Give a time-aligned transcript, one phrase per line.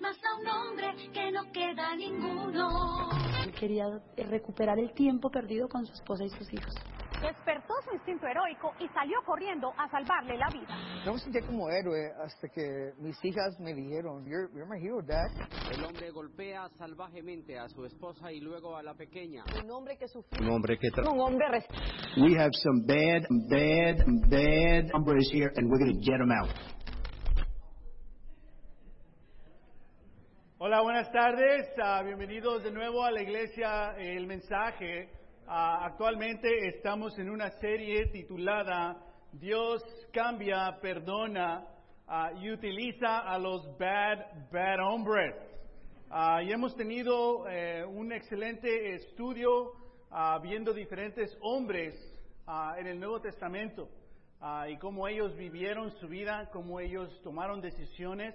[0.00, 3.08] más a un hombre que no queda ninguno.
[3.58, 3.84] Quería
[4.16, 6.74] recuperar el tiempo perdido con su esposa y sus hijos.
[7.20, 10.74] Despertó su instinto heroico y salió corriendo a salvarle la vida.
[11.04, 15.02] Yo me sentía como héroe hasta que mis hijas me dijeron, you're, you're my hero,
[15.02, 15.26] dad.
[15.70, 19.44] El hombre golpea salvajemente a su esposa y luego a la pequeña.
[19.62, 20.46] Un hombre que sufrió.
[20.48, 21.46] Un hombre que tra- Un hombre
[22.16, 23.98] We have some bad, bad,
[24.30, 26.48] bad hombres here, and we're going to get them out.
[30.62, 31.72] Hola, buenas tardes.
[31.82, 35.08] Ah, bienvenidos de nuevo a la iglesia eh, El Mensaje.
[35.46, 39.82] Ah, actualmente estamos en una serie titulada Dios
[40.12, 41.66] cambia, perdona
[42.06, 44.18] ah, y utiliza a los bad,
[44.52, 45.34] bad hombres.
[46.44, 49.72] Y hemos tenido eh, un excelente estudio
[50.42, 51.94] viendo diferentes hombres
[52.76, 53.88] en el Nuevo Testamento
[54.68, 58.34] y cómo ellos vivieron su vida, cómo ellos tomaron decisiones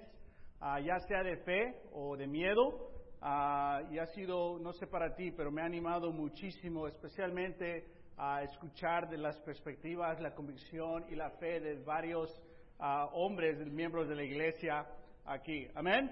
[0.60, 2.90] ah, ya sea de fe o de miedo,
[3.20, 7.84] ah, y ha sido, no sé para ti, pero me ha animado muchísimo, especialmente
[8.16, 12.30] a escuchar de las perspectivas, la convicción y la fe de varios
[12.78, 14.86] ah, hombres, miembros de la iglesia
[15.24, 15.68] aquí.
[15.74, 16.10] Amén.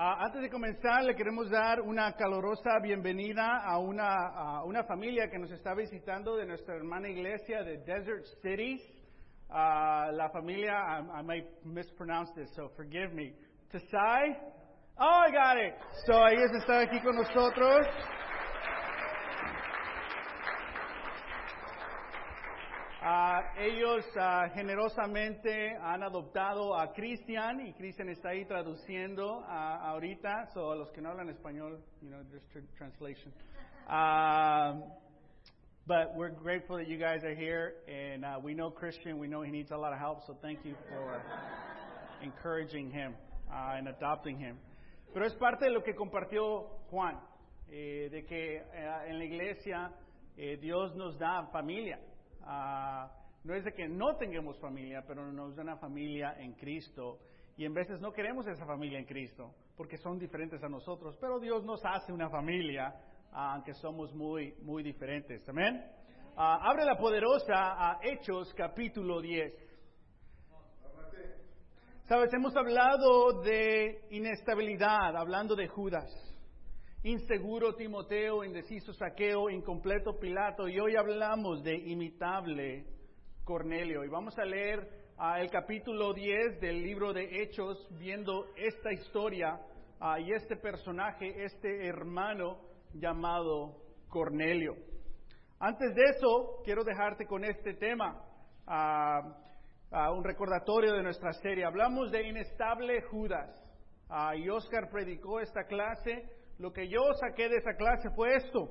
[0.00, 5.40] Antes de comenzar, le queremos dar una calorosa bienvenida a una, a una familia que
[5.40, 8.80] nos está visitando de nuestra hermana iglesia de Desert Cities.
[9.50, 13.32] Ah, la familia, I, might mispronounce this, so forgive me.
[13.72, 14.36] Tesai.
[15.00, 15.74] Oh, I got it.
[16.06, 17.86] So ellos están aquí con nosotros.
[23.00, 30.48] Ah, ellos ah, generosamente han adoptado a Cristian y Cristian está ahí traduciendo ah, ahorita.
[30.52, 33.32] So a los que no hablan español, you know, just tr- translation.
[35.88, 39.18] But we're grateful that you guys are here, and uh, we know Christian.
[39.18, 41.22] We know he needs a lot of help, so thank you for
[42.22, 43.14] encouraging him
[43.50, 44.58] uh, and adopting him.
[45.14, 47.18] Pero es parte de lo que compartió Juan,
[47.70, 49.90] eh, de que eh, en la iglesia
[50.36, 51.98] eh, Dios nos da familia.
[52.42, 53.10] Ah,
[53.44, 57.18] no es de que no tengamos familia, pero nos da una familia en Cristo.
[57.56, 61.16] Y en veces no queremos esa familia en Cristo, porque son diferentes a nosotros.
[61.18, 62.94] Pero Dios nos hace una familia,
[63.32, 65.48] aunque somos muy, muy diferentes.
[65.48, 65.84] Amén.
[66.36, 69.52] Ah, abre la poderosa a Hechos capítulo 10.
[72.04, 76.08] Sabes, hemos hablado de inestabilidad, hablando de Judas.
[77.02, 80.68] Inseguro Timoteo, indeciso Saqueo, incompleto Pilato.
[80.68, 82.86] Y hoy hablamos de imitable
[83.44, 84.04] Cornelio.
[84.04, 84.88] Y vamos a leer
[85.18, 89.60] ah, el capítulo 10 del libro de Hechos, viendo esta historia
[90.00, 93.76] ah, y este personaje, este hermano llamado
[94.08, 94.74] Cornelio.
[95.60, 98.22] Antes de eso, quiero dejarte con este tema.
[98.66, 99.20] ah,
[99.90, 101.64] ah, un recordatorio de nuestra serie.
[101.64, 103.50] Hablamos de inestable Judas.
[104.08, 106.28] Ah, y Oscar predicó esta clase.
[106.58, 108.68] Lo que yo saqué de esa clase fue esto.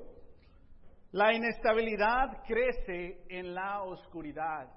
[1.12, 4.68] La inestabilidad crece en la oscuridad.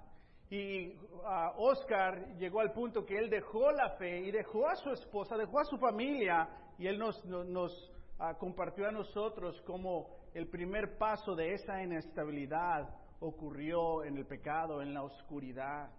[0.50, 0.94] Y
[1.58, 5.60] Oscar llegó al punto que él dejó la fe y dejó a su esposa, dejó
[5.60, 6.48] a su familia
[6.78, 7.72] y él nos, nos,
[8.22, 12.90] ah, compartió a nosotros cómo el primer paso de esa inestabilidad
[13.20, 15.90] ocurrió en el pecado, en la oscuridad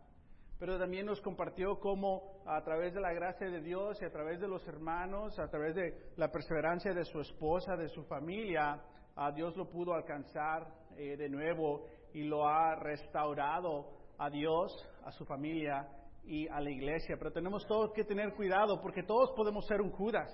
[0.63, 4.39] pero también nos compartió cómo a través de la gracia de Dios y a través
[4.39, 8.81] de los hermanos, a través de la perseverancia de su esposa, de su familia,
[9.17, 14.73] a Dios lo pudo alcanzar eh, de nuevo y lo ha restaurado a Dios,
[15.05, 15.89] a su familia
[16.23, 17.17] y a la iglesia.
[17.19, 20.31] Pero tenemos todos que tener cuidado porque todos podemos ser un Judas.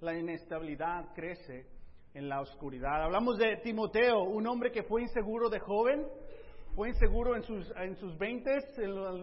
[0.00, 1.66] La inestabilidad crece
[2.12, 3.04] en la oscuridad.
[3.04, 6.06] Hablamos de Timoteo, un hombre que fue inseguro de joven,
[6.74, 8.50] fue inseguro en sus, en sus 20,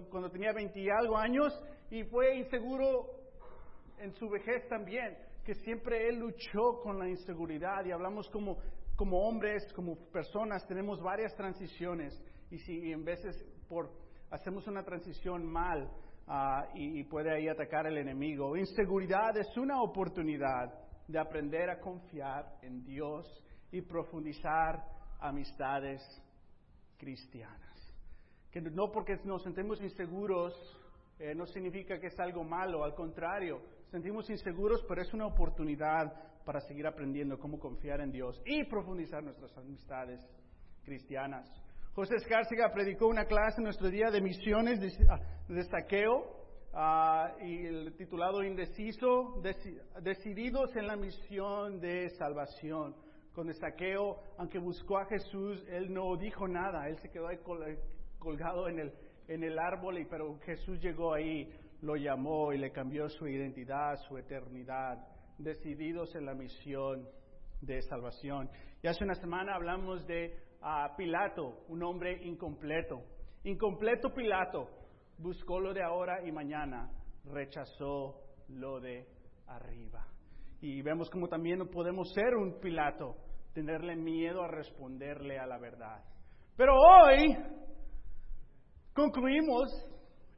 [0.09, 1.53] cuando tenía 20 y algo años,
[1.91, 3.07] y fue inseguro
[3.99, 8.57] en su vejez también, que siempre él luchó con la inseguridad y hablamos como,
[8.95, 12.19] como hombres, como personas, tenemos varias transiciones
[12.49, 13.91] y si en veces por,
[14.31, 15.89] hacemos una transición mal
[16.75, 18.55] y, y puede ahí atacar el enemigo.
[18.55, 20.73] Inseguridad es una oportunidad
[21.07, 23.25] de aprender a confiar en Dios
[23.71, 24.83] y profundizar
[25.19, 26.01] amistades
[26.97, 27.59] cristianas.
[28.51, 30.53] Que no porque nos sentimos inseguros
[31.19, 33.61] eh, no significa que es algo malo, al contrario,
[33.91, 36.11] sentimos inseguros, pero es una oportunidad
[36.43, 40.19] para seguir aprendiendo cómo confiar en Dios y profundizar nuestras amistades
[40.83, 41.49] cristianas.
[41.95, 44.91] José Escárcega predicó una clase en nuestro día de misiones de,
[45.47, 46.23] de saqueo
[46.73, 52.95] ah, y titulado Indeciso, deci- decididos en la misión de salvación.
[53.35, 57.37] Con el saqueo, aunque buscó a Jesús, él no dijo nada, él se quedó ahí
[57.43, 57.77] col-
[58.17, 58.93] colgado en el,
[59.27, 61.47] en el árbol, y, pero Jesús llegó ahí,
[61.81, 64.97] lo llamó y le cambió su identidad, su eternidad,
[65.37, 67.07] decididos en la misión
[67.61, 68.49] de salvación.
[68.81, 73.01] Y hace una semana hablamos de ah, Pilato, un hombre incompleto.
[73.43, 74.69] Incompleto Pilato
[75.17, 76.89] buscó lo de ahora y mañana,
[77.25, 79.05] rechazó lo de
[79.47, 80.07] arriba.
[80.61, 83.15] Y vemos como también no podemos ser un Pilato,
[83.53, 86.03] tenerle miedo a responderle a la verdad.
[86.55, 87.35] Pero hoy
[88.93, 89.69] concluimos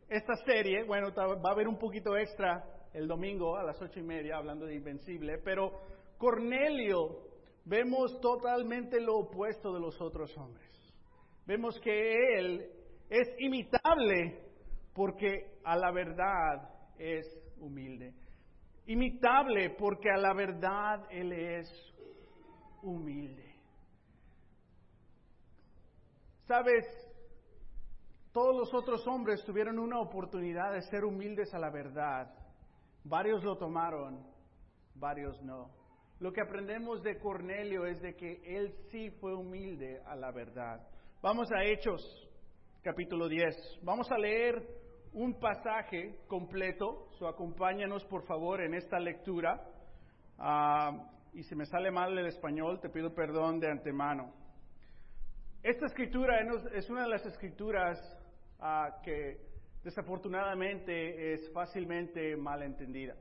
[0.09, 2.63] esta serie, bueno, va a haber un poquito extra
[2.93, 5.71] el domingo a las ocho y media hablando de Invencible, pero
[6.17, 7.24] Cornelio
[7.65, 10.69] vemos totalmente lo opuesto de los otros hombres.
[11.45, 12.71] Vemos que él
[13.09, 14.41] es imitable
[14.93, 17.25] porque a la verdad es
[17.59, 18.13] humilde.
[18.87, 21.67] Imitable porque a la verdad él es
[22.81, 23.55] humilde.
[26.47, 26.85] Sabes,
[28.31, 32.31] todos los otros hombres tuvieron una oportunidad de ser humildes a la verdad.
[33.03, 34.23] Varios lo tomaron,
[34.93, 35.84] varios no.
[36.19, 40.79] Lo que aprendemos de Cornelio es de que él sí fue humilde a la verdad.
[41.21, 42.01] Vamos a Hechos,
[42.81, 43.79] capítulo 10.
[43.81, 44.65] Vamos a leer
[45.11, 47.09] un pasaje completo.
[47.19, 49.61] So, acompáñanos, por favor, en esta lectura.
[50.39, 54.33] Ah, y si me sale mal el español, te pido perdón de antemano.
[55.63, 56.37] Esta escritura
[56.73, 57.99] es una de las escrituras
[58.61, 59.37] ah, que
[59.83, 63.17] desafortunadamente es fácilmente malentendida,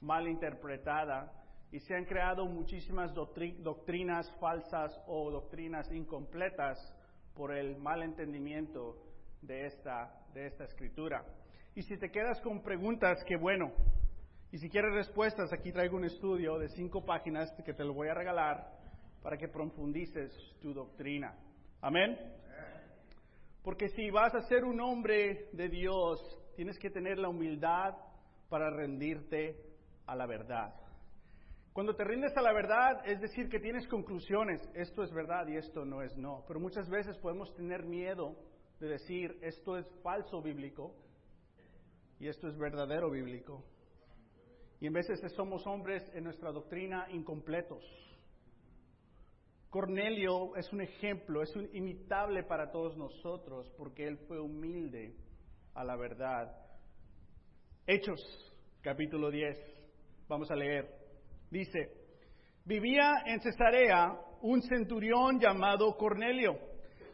[0.00, 1.30] mal interpretada
[1.72, 6.78] y se han creado muchísimas doctrinas falsas o doctrinas incompletas
[7.34, 8.96] por el mal entendimiento
[9.42, 11.24] de esta, de esta escritura.
[11.74, 13.72] Y si te quedas con preguntas, qué bueno.
[14.52, 18.08] Y si quieres respuestas, aquí traigo un estudio de cinco páginas que te lo voy
[18.08, 18.72] a regalar
[19.22, 20.32] para que profundices
[20.62, 21.34] tu doctrina.
[21.80, 22.16] Amén.
[23.62, 26.20] Porque si vas a ser un hombre de Dios,
[26.54, 27.94] tienes que tener la humildad
[28.48, 29.60] para rendirte
[30.06, 30.72] a la verdad.
[31.76, 35.58] Cuando te rindes a la verdad, es decir, que tienes conclusiones, esto es verdad y
[35.58, 36.42] esto no es no.
[36.48, 38.34] Pero muchas veces podemos tener miedo
[38.80, 40.94] de decir, esto es falso bíblico
[42.18, 43.62] y esto es verdadero bíblico.
[44.80, 47.84] Y en veces somos hombres en nuestra doctrina incompletos.
[49.68, 55.14] Cornelio es un ejemplo, es un imitable para todos nosotros porque él fue humilde
[55.74, 56.56] a la verdad.
[57.86, 58.18] Hechos,
[58.80, 59.58] capítulo 10.
[60.26, 61.05] Vamos a leer.
[61.56, 61.90] Dice,
[62.66, 64.12] vivía en Cesarea
[64.42, 66.58] un centurión llamado Cornelio,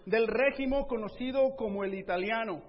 [0.04, 2.60] del régimen conocido como el italiano.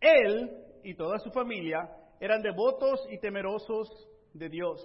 [0.00, 0.50] Él
[0.82, 3.86] y toda su familia eran devotos y temerosos
[4.32, 4.80] de Dios.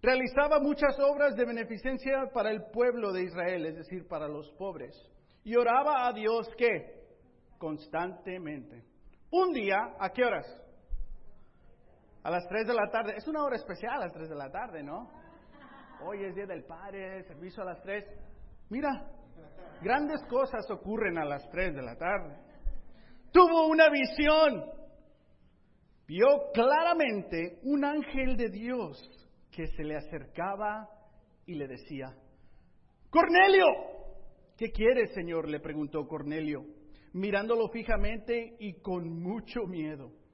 [0.00, 4.94] Realizaba muchas obras de beneficencia para el pueblo de Israel, es decir, para los pobres.
[5.42, 6.94] Y oraba a Dios que
[7.58, 8.84] constantemente.
[9.32, 10.46] Un día, ¿a qué horas?
[12.26, 13.14] A las 3 de la tarde.
[13.16, 15.08] Es una hora especial a las 3 de la tarde, ¿no?
[16.04, 18.04] Hoy es Día del Padre, servicio a las 3.
[18.68, 18.90] Mira,
[19.80, 22.36] grandes cosas ocurren a las 3 de la tarde.
[23.30, 24.60] Tuvo una visión.
[26.08, 28.98] Vio claramente un ángel de Dios
[29.52, 30.88] que se le acercaba
[31.46, 32.12] y le decía,
[33.08, 33.66] Cornelio,
[34.56, 35.48] ¿qué quieres, Señor?
[35.48, 36.64] le preguntó Cornelio,
[37.12, 40.25] mirándolo fijamente y con mucho miedo.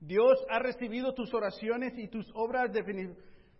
[0.00, 3.14] Dios ha recibido tus oraciones y tus obras de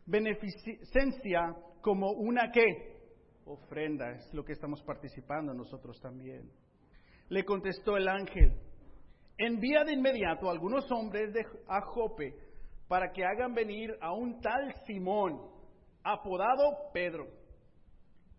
[0.06, 2.98] beneficencia como una que
[3.44, 6.50] ofrenda, es lo que estamos participando nosotros también.
[7.28, 8.52] Le contestó el ángel,
[9.36, 12.34] envía de inmediato a algunos hombres de, a Jope
[12.86, 15.40] para que hagan venir a un tal Simón,
[16.04, 17.26] apodado Pedro.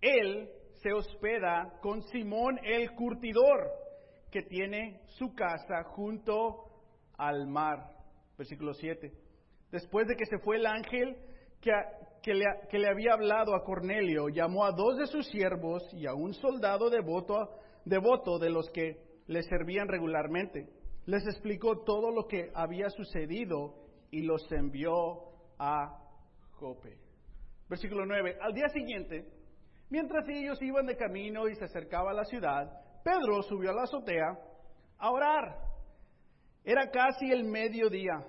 [0.01, 0.49] Él
[0.81, 3.69] se hospeda con Simón el curtidor,
[4.31, 6.68] que tiene su casa junto
[7.19, 7.91] al mar.
[8.37, 9.11] Versículo 7.
[9.71, 11.15] Después de que se fue el ángel
[11.61, 11.71] que,
[12.23, 16.07] que, le, que, le, había hablado a Cornelio, llamó a dos de sus siervos y
[16.07, 17.35] a un soldado devoto,
[17.85, 18.97] devoto de los que
[19.27, 20.69] le servían regularmente.
[21.05, 23.75] Les explicó todo lo que había sucedido
[24.09, 25.99] y los envió a
[26.53, 26.97] Jope.
[27.67, 28.37] Versículo 9.
[28.41, 29.25] Al día siguiente,
[29.89, 32.71] mientras ellos iban de camino y se acercaba a la ciudad,
[33.03, 34.39] Pedro subió a la azotea
[34.97, 35.68] a orar.
[36.63, 38.25] Era casi el mediodía.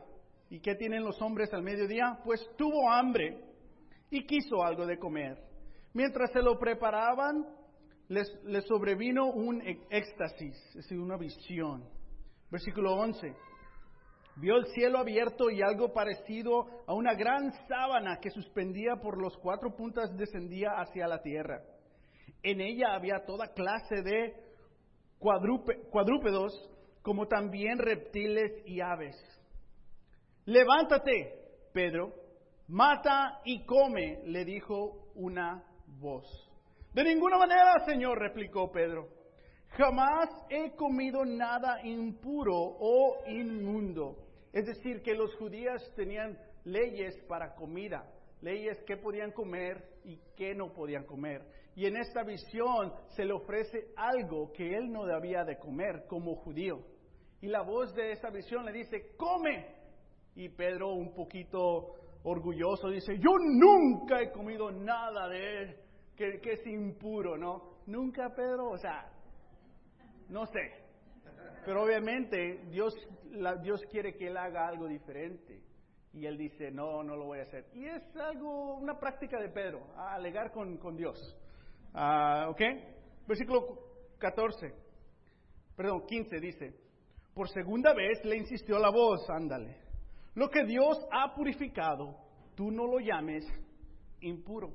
[0.49, 2.19] ¿Y qué tienen los hombres al mediodía?
[2.25, 3.39] Pues tuvo hambre
[4.11, 5.39] y quiso algo de comer.
[5.93, 7.47] Mientras se lo preparaban,
[8.09, 8.29] les,
[8.67, 11.89] sobrevino un éxtasis, es decir, una visión.
[12.51, 13.35] Versículo 11.
[14.37, 19.37] Vio el cielo abierto y algo parecido a una gran sábana que suspendía por los
[19.39, 21.63] cuatro puntas descendía hacia la tierra.
[22.43, 24.35] En ella había toda clase de
[25.19, 26.71] cuadrúpedos
[27.03, 29.17] como también reptiles y aves.
[30.45, 31.35] Levántate,
[31.73, 32.15] Pedro,
[32.69, 36.27] mata y come, le dijo una voz.
[36.93, 39.09] De ninguna manera, Señor, replicó Pedro.
[39.69, 44.27] Jamás he comido nada impuro o inmundo.
[44.53, 48.05] Es decir, que los judíos tenían leyes para comida,
[48.41, 51.47] leyes que podían comer y que no podían comer.
[51.81, 56.37] Y en esta visión se le ofrece algo que él no debía de comer como
[56.37, 56.85] judío.
[57.41, 59.67] Y la voz de esa visión le dice, come.
[60.35, 65.77] Y Pedro, un poquito orgulloso, dice, yo nunca he comido nada de él
[66.17, 67.79] que, es impuro, ¿no?
[67.87, 69.11] Nunca, Pedro, o sea,
[70.29, 70.85] no sé.
[71.65, 72.95] Pero obviamente Dios,
[73.63, 75.63] Dios quiere que él haga algo diferente.
[76.13, 77.69] Y él dice, no, no lo voy a hacer.
[77.73, 81.40] Y es algo, una práctica de Pedro, alegar con, con Dios.
[81.95, 82.61] Ah, ¿Ok?
[83.27, 83.79] Versículo
[84.19, 84.75] 14,
[85.77, 86.75] perdón, 15 dice,
[87.35, 89.77] por segunda vez le insistió la voz, ándale,
[90.35, 92.17] lo que Dios ha purificado,
[92.55, 93.45] tú no lo llames
[94.21, 94.73] impuro.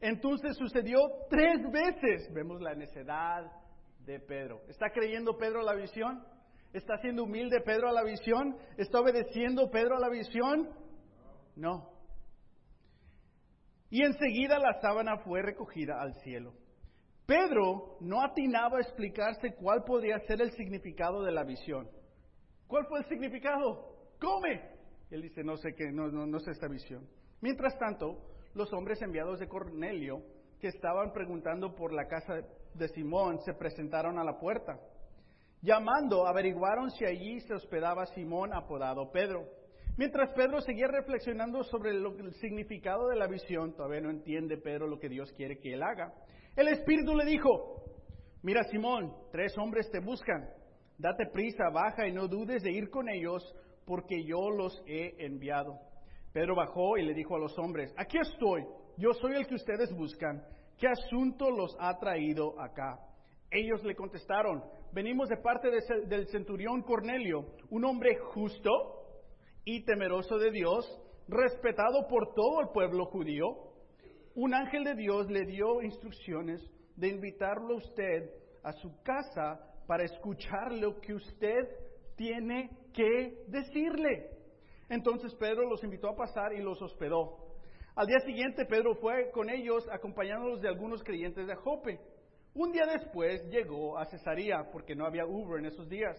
[0.00, 0.98] Entonces sucedió
[1.30, 3.50] tres veces, vemos la necedad
[4.04, 4.62] de Pedro.
[4.68, 6.22] ¿Está creyendo Pedro la visión?
[6.72, 8.56] ¿Está siendo humilde Pedro a la visión?
[8.76, 10.68] ¿Está obedeciendo Pedro a la visión?
[11.56, 11.95] No.
[13.90, 16.52] Y enseguida la sábana fue recogida al cielo.
[17.26, 21.88] Pedro no atinaba a explicarse cuál podría ser el significado de la visión.
[22.66, 23.96] ¿Cuál fue el significado?
[24.20, 24.76] Come.
[25.10, 27.06] Él dice, no sé qué, no, no, no sé esta visión.
[27.40, 28.18] Mientras tanto,
[28.54, 30.22] los hombres enviados de Cornelio,
[30.60, 32.34] que estaban preguntando por la casa
[32.74, 34.78] de Simón, se presentaron a la puerta.
[35.62, 39.46] Llamando, averiguaron si allí se hospedaba Simón, apodado Pedro.
[39.96, 44.86] Mientras Pedro seguía reflexionando sobre lo- el significado de la visión, todavía no entiende Pedro
[44.86, 46.12] lo que Dios quiere que él haga.
[46.54, 47.82] El Espíritu le dijo,
[48.42, 50.48] mira Simón, tres hombres te buscan.
[50.98, 53.42] Date prisa, baja y no dudes de ir con ellos,
[53.86, 55.78] porque yo los he enviado.
[56.32, 58.66] Pedro bajó y le dijo a los hombres, aquí estoy,
[58.98, 60.42] yo soy el que ustedes buscan.
[60.78, 62.98] ¿Qué asunto los ha traído acá?
[63.50, 64.62] Ellos le contestaron,
[64.92, 65.68] venimos de parte
[66.06, 68.95] del centurión Cornelio, un hombre justo
[69.66, 70.86] y temeroso de Dios,
[71.26, 73.48] respetado por todo el pueblo judío.
[74.36, 76.62] Un ángel de Dios le dio instrucciones
[76.94, 78.30] de invitarlo a usted
[78.62, 81.68] a su casa para escuchar lo que usted
[82.14, 84.30] tiene que decirle.
[84.88, 87.36] Entonces Pedro los invitó a pasar y los hospedó.
[87.96, 91.98] Al día siguiente Pedro fue con ellos acompañándolos de algunos creyentes de Jope.
[92.54, 96.16] Un día después llegó a Cesarea porque no había Uber en esos días.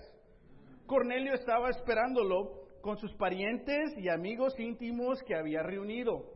[0.86, 6.32] Cornelio estaba esperándolo con sus parientes y amigos íntimos que había reunido.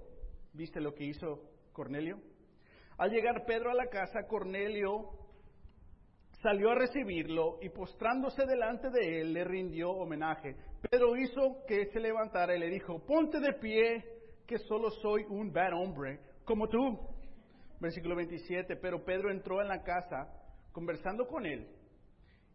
[0.54, 2.20] ¿Viste lo que hizo Cornelio?
[2.98, 5.10] Al llegar Pedro a la casa, Cornelio
[6.42, 10.56] salió a recibirlo y postrándose delante de él le rindió homenaje.
[10.90, 14.04] Pedro hizo que se levantara y le dijo, ponte de pie,
[14.48, 17.00] que solo soy un bad hombre como tú.
[17.80, 20.28] Versículo 27, pero Pedro entró en la casa
[20.72, 21.68] conversando con él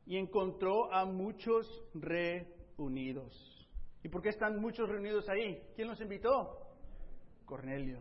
[0.06, 3.55] y encontró a muchos reunidos.
[4.02, 5.60] ¿Y por qué están muchos reunidos ahí?
[5.74, 6.66] ¿Quién los invitó?
[7.44, 8.00] Cornelio.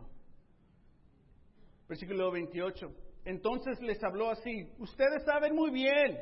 [1.88, 2.86] Versículo 28.
[3.24, 6.16] Entonces les habló así, ustedes saben muy bien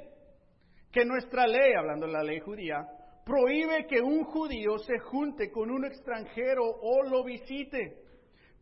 [0.91, 2.89] que nuestra ley, hablando de la ley judía,
[3.25, 8.05] prohíbe que un judío se junte con un extranjero o lo visite.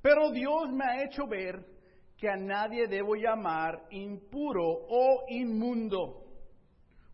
[0.00, 1.64] Pero Dios me ha hecho ver
[2.16, 6.24] que a nadie debo llamar impuro o inmundo.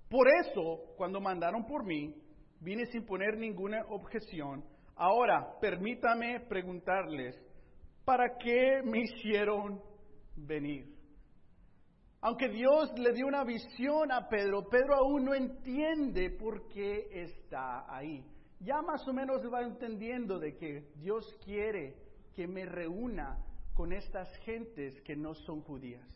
[0.09, 2.15] Por eso, cuando mandaron por mí,
[2.61, 4.65] vine sin poner ninguna objeción.
[4.97, 7.37] Ahora, permítame preguntarles,
[8.05, 9.81] ¿para qué me hicieron
[10.37, 10.99] venir?
[12.21, 17.85] Aunque Dios le dio una visión a Pedro, Pedro aún no entiende por qué está
[17.95, 18.25] ahí.
[18.61, 21.95] Ya más o menos va entendiendo de que Dios quiere
[22.35, 23.39] que me reúna
[23.73, 26.09] con estas gentes que no son judías.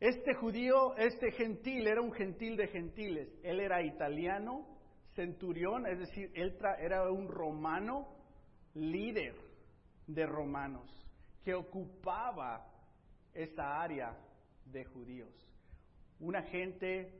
[0.00, 3.28] Este judío, este gentil, era un gentil de gentiles.
[3.42, 4.66] Él era italiano,
[5.14, 8.08] centurión, es decir, él era un romano,
[8.74, 9.34] líder
[10.06, 10.90] de romanos,
[11.44, 12.66] que ocupaba
[13.32, 14.16] esa área
[14.66, 15.32] de judíos.
[16.20, 17.12] Una gente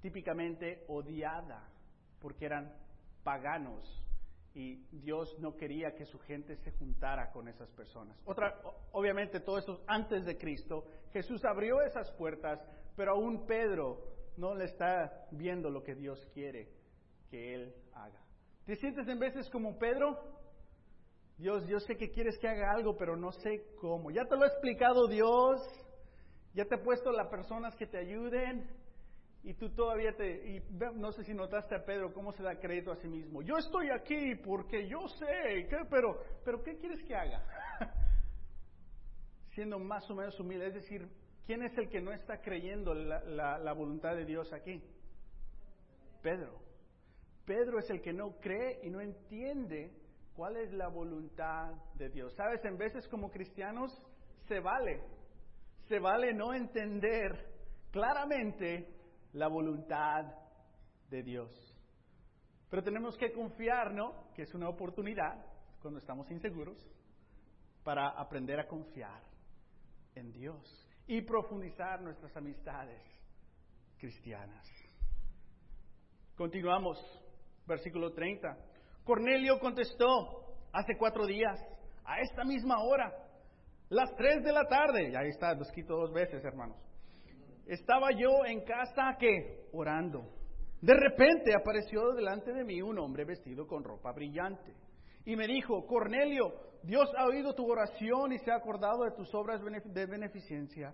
[0.00, 1.68] típicamente odiada
[2.20, 2.72] porque eran
[3.22, 3.98] paganos
[4.54, 8.18] y Dios no quería que su gente se juntara con esas personas.
[8.24, 8.60] Otra,
[8.92, 12.60] obviamente todo esto antes de Cristo, Jesús abrió esas puertas,
[12.96, 16.81] pero aún Pedro no le está viendo lo que Dios quiere
[17.32, 18.20] que él haga.
[18.66, 20.18] ¿Te sientes en veces como Pedro?
[21.38, 24.10] Dios, yo sé que quieres que haga algo, pero no sé cómo.
[24.10, 25.62] Ya te lo ha explicado Dios,
[26.52, 28.68] ya te he puesto las personas que te ayuden
[29.42, 30.62] y tú todavía te, y
[30.94, 33.40] no sé si notaste a Pedro cómo se da crédito a sí mismo.
[33.40, 35.78] Yo estoy aquí porque yo sé, ¿qué?
[35.90, 37.42] pero, pero ¿qué quieres que haga?
[39.54, 41.08] Siendo más o menos humilde, es decir,
[41.46, 44.84] ¿quién es el que no está creyendo la voluntad de Dios aquí?
[46.20, 46.71] Pedro.
[47.44, 49.92] Pedro es el que no cree y no entiende
[50.34, 52.34] cuál es la voluntad de Dios.
[52.34, 53.90] Sabes, en veces como cristianos
[54.46, 55.02] se vale,
[55.88, 57.52] se vale no entender
[57.90, 58.88] claramente
[59.32, 60.24] la voluntad
[61.10, 61.50] de Dios.
[62.70, 64.32] Pero tenemos que confiar, ¿no?
[64.34, 65.44] Que es una oportunidad
[65.80, 66.78] cuando estamos inseguros
[67.82, 69.22] para aprender a confiar
[70.14, 73.02] en Dios y profundizar nuestras amistades
[73.98, 74.66] cristianas.
[76.36, 76.98] Continuamos,
[77.66, 78.56] versículo 30.
[79.04, 81.58] Cornelio contestó hace cuatro días,
[82.04, 83.12] a esta misma hora,
[83.88, 86.76] las tres de la tarde, y ahí está, los quito dos veces, hermanos.
[87.66, 90.28] Estaba yo en casa que orando.
[90.80, 94.74] De repente apareció delante de mí un hombre vestido con ropa brillante
[95.24, 96.52] y me dijo, Cornelio,
[96.82, 100.92] Dios ha oído tu oración y se ha acordado de tus obras de beneficencia.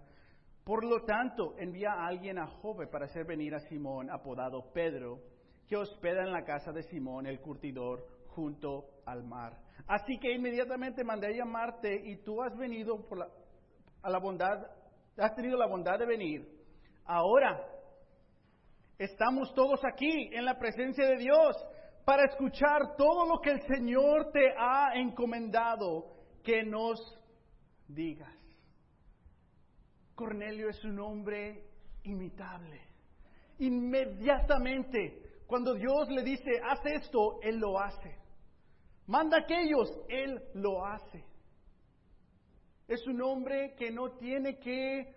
[0.64, 5.20] Por lo tanto, envía a alguien a Jope para hacer venir a Simón, apodado Pedro,
[5.68, 9.58] que hospeda en la casa de Simón, el curtidor, junto al mar.
[9.86, 13.06] Así que inmediatamente mandé a llamarte y tú has venido
[14.02, 14.66] a la bondad,
[15.18, 16.48] has tenido la bondad de venir.
[17.04, 17.60] Ahora
[18.98, 21.56] estamos todos aquí en la presencia de Dios
[22.04, 26.98] para escuchar todo lo que el Señor te ha encomendado que nos
[27.86, 28.34] digas.
[30.14, 31.64] Cornelio es un hombre
[32.04, 32.80] imitable.
[33.58, 38.14] Inmediatamente, cuando Dios le dice, haz esto, Él lo hace.
[39.06, 41.24] Manda aquellos, Él lo hace.
[42.86, 45.14] Es un hombre que no tiene que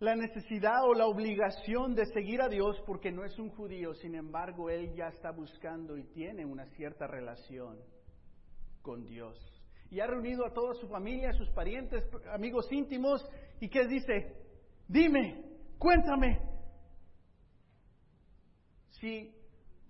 [0.00, 4.16] la necesidad o la obligación de seguir a Dios porque no es un judío, sin
[4.16, 7.78] embargo, él ya está buscando y tiene una cierta relación
[8.82, 9.38] con Dios.
[9.88, 13.24] Y ha reunido a toda su familia, a sus parientes, amigos íntimos,
[13.60, 14.34] y que dice,
[14.88, 15.44] dime,
[15.78, 16.51] cuéntame.
[19.02, 19.34] Si,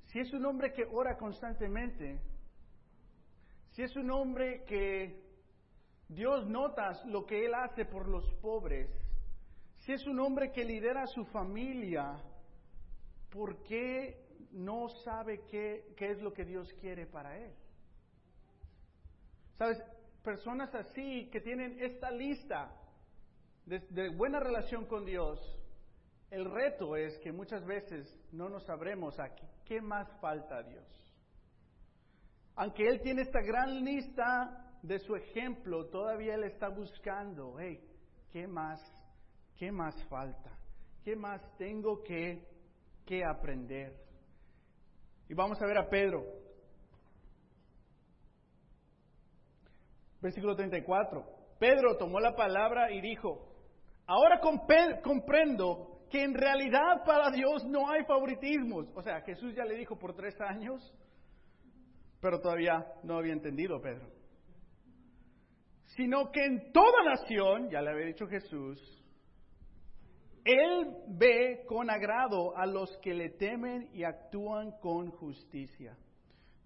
[0.07, 2.19] si es un hombre que ora constantemente,
[3.73, 5.23] si es un hombre que
[6.09, 8.89] Dios nota lo que él hace por los pobres,
[9.81, 12.23] si es un hombre que lidera a su familia,
[13.29, 17.53] ¿por qué no sabe qué, qué es lo que Dios quiere para él?
[19.59, 19.77] ¿Sabes?
[20.25, 22.75] Personas así que tienen esta lista
[23.67, 25.39] de, de buena relación con Dios,
[26.33, 30.85] el reto es que muchas veces no nos sabremos aquí qué más falta a Dios.
[32.57, 37.81] Aunque Él tiene esta gran lista de su ejemplo, todavía Él está buscando, hey,
[38.31, 38.81] ¿qué más
[39.63, 40.51] ¿Qué más falta?
[41.05, 42.49] ¿Qué más tengo que,
[43.07, 43.95] que aprender?
[45.29, 46.25] Y vamos a ver a Pedro.
[50.21, 51.25] Versículo 34.
[51.61, 53.55] Pedro tomó la palabra y dijo,
[54.05, 58.87] ahora comprendo que en realidad para Dios no hay favoritismos.
[58.95, 60.95] O sea, Jesús ya le dijo por tres años,
[62.21, 64.07] pero todavía no había entendido Pedro.
[65.97, 68.79] Sino que en toda nación, ya le había dicho Jesús,
[70.45, 75.97] él ve con agrado a los que le temen y actúan con justicia.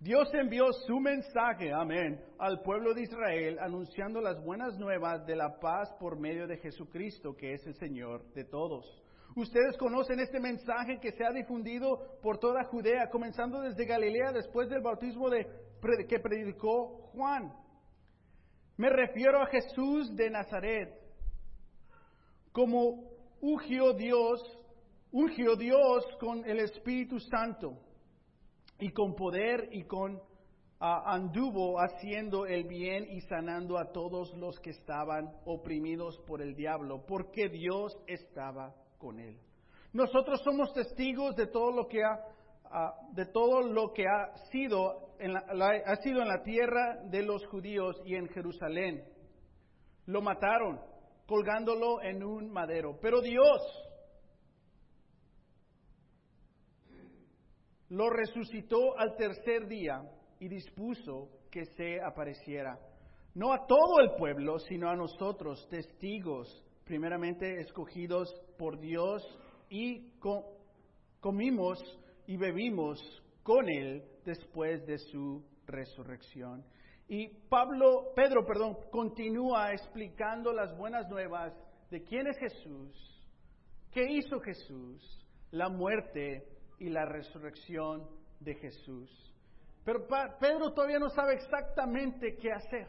[0.00, 5.60] Dios envió su mensaje, amén, al pueblo de Israel, anunciando las buenas nuevas de la
[5.60, 9.05] paz por medio de Jesucristo, que es el Señor de todos.
[9.36, 14.66] Ustedes conocen este mensaje que se ha difundido por toda Judea, comenzando desde Galilea después
[14.70, 15.46] del bautismo de,
[16.08, 17.52] que predicó Juan.
[18.78, 20.88] Me refiero a Jesús de Nazaret,
[22.50, 23.10] como
[23.42, 24.40] ungió Dios,
[25.12, 27.78] ungió Dios con el Espíritu Santo
[28.78, 30.18] y con poder y con
[30.78, 37.04] anduvo haciendo el bien y sanando a todos los que estaban oprimidos por el diablo,
[37.06, 39.38] porque Dios estaba con él.
[39.92, 42.18] Nosotros somos testigos de todo lo que ha
[42.64, 45.42] ah, de todo lo que ha sido en la,
[45.86, 49.04] ha sido en la tierra de los judíos y en Jerusalén.
[50.06, 50.80] Lo mataron
[51.26, 53.60] colgándolo en un madero, pero Dios
[57.88, 60.02] lo resucitó al tercer día
[60.40, 62.78] y dispuso que se apareciera,
[63.34, 69.22] no a todo el pueblo, sino a nosotros, testigos, primeramente escogidos por Dios,
[69.68, 70.56] y co-
[71.20, 71.78] comimos
[72.26, 72.98] y bebimos
[73.42, 76.64] con Él después de su resurrección.
[77.08, 81.52] Y Pablo, Pedro, perdón, continúa explicando las buenas nuevas
[81.90, 83.26] de quién es Jesús,
[83.92, 88.08] qué hizo Jesús, la muerte y la resurrección
[88.40, 89.10] de Jesús.
[89.84, 90.06] Pero
[90.40, 92.86] Pedro todavía no sabe exactamente qué hacer.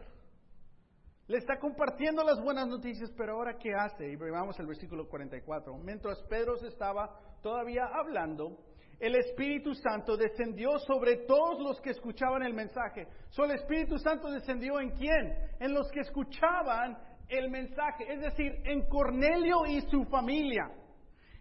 [1.28, 4.10] Le está compartiendo las buenas noticias, pero ahora ¿qué hace?
[4.10, 5.78] Y vamos al versículo 44.
[5.78, 8.58] Mientras Pedro estaba todavía hablando,
[8.98, 13.08] el Espíritu Santo descendió sobre todos los que escuchaban el mensaje.
[13.30, 15.34] So, el Espíritu Santo descendió en quién?
[15.60, 20.72] En los que escuchaban el mensaje, es decir, en Cornelio y su familia.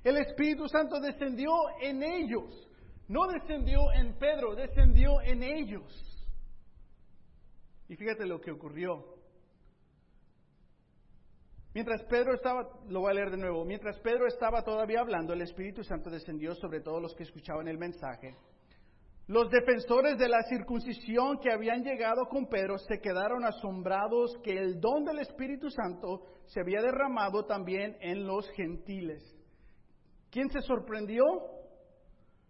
[0.03, 2.69] El Espíritu Santo descendió en ellos.
[3.07, 6.27] No descendió en Pedro, descendió en ellos.
[7.89, 9.16] Y fíjate lo que ocurrió.
[11.77, 15.43] Mientras Pedro estaba, lo voy a leer de nuevo, mientras Pedro estaba todavía hablando, el
[15.43, 18.35] Espíritu Santo descendió sobre todos los que escuchaban el mensaje.
[19.27, 24.81] Los defensores de la circuncisión que habían llegado con Pedro se quedaron asombrados que el
[24.81, 29.23] don del Espíritu Santo se había derramado también en los gentiles.
[30.31, 31.25] ¿Quién se sorprendió?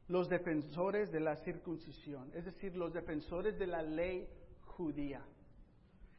[0.06, 4.28] Los defensores de la circuncisión, es decir, los defensores de la ley
[4.76, 5.20] judía,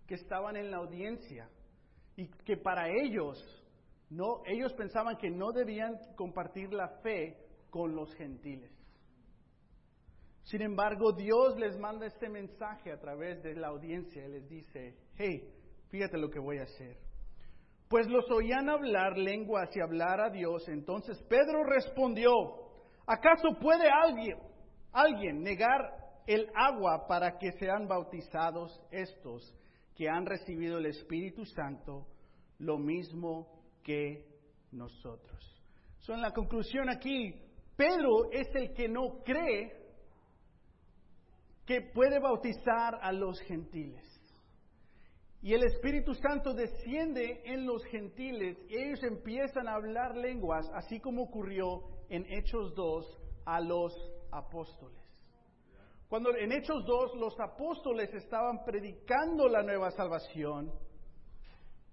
[0.06, 1.50] que estaban en la audiencia
[2.17, 3.38] y que para ellos
[4.10, 7.38] no ellos pensaban que no debían compartir la fe
[7.69, 8.71] con los gentiles.
[10.43, 14.97] Sin embargo, Dios les manda este mensaje a través de la audiencia y les dice,
[15.17, 15.53] hey,
[15.89, 16.97] fíjate lo que voy a hacer.
[17.89, 20.67] Pues los oían hablar lenguas y hablar a Dios.
[20.69, 22.32] Entonces Pedro respondió,
[23.06, 24.38] ¿acaso puede alguien,
[24.93, 25.82] alguien negar
[26.25, 29.53] el agua para que sean bautizados estos
[29.97, 32.05] que han recibido el Espíritu Santo
[32.60, 33.47] lo mismo
[33.83, 34.25] que
[34.71, 35.43] nosotros?
[35.99, 37.33] So, en la conclusión aquí,
[37.75, 39.73] Pedro es el que no cree
[41.65, 44.05] que puede bautizar a los gentiles.
[45.41, 50.99] Y el Espíritu Santo desciende en los gentiles y ellos empiezan a hablar lenguas, así
[50.99, 53.93] como ocurrió en Hechos 2 a los
[54.31, 54.96] apóstoles.
[56.10, 60.72] Cuando en Hechos 2 los apóstoles estaban predicando la nueva salvación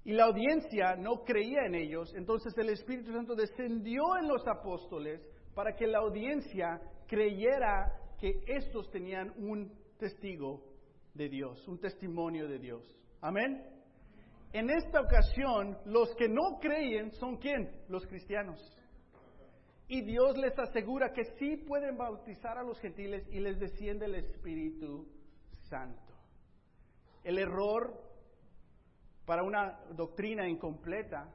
[0.05, 5.21] y la audiencia no creía en ellos, entonces el Espíritu Santo descendió en los apóstoles
[5.55, 10.63] para que la audiencia creyera que estos tenían un testigo
[11.15, 12.83] de Dios, un testimonio de Dios.
[13.21, 13.65] Amén.
[14.53, 17.69] En esta ocasión, los que no creen son quién?
[17.89, 18.61] Los cristianos.
[19.87, 24.15] Y Dios les asegura que sí pueden bautizar a los gentiles y les desciende el
[24.15, 25.07] Espíritu
[25.69, 26.15] Santo.
[27.23, 28.03] El error
[29.27, 31.31] para una doctrina incompleta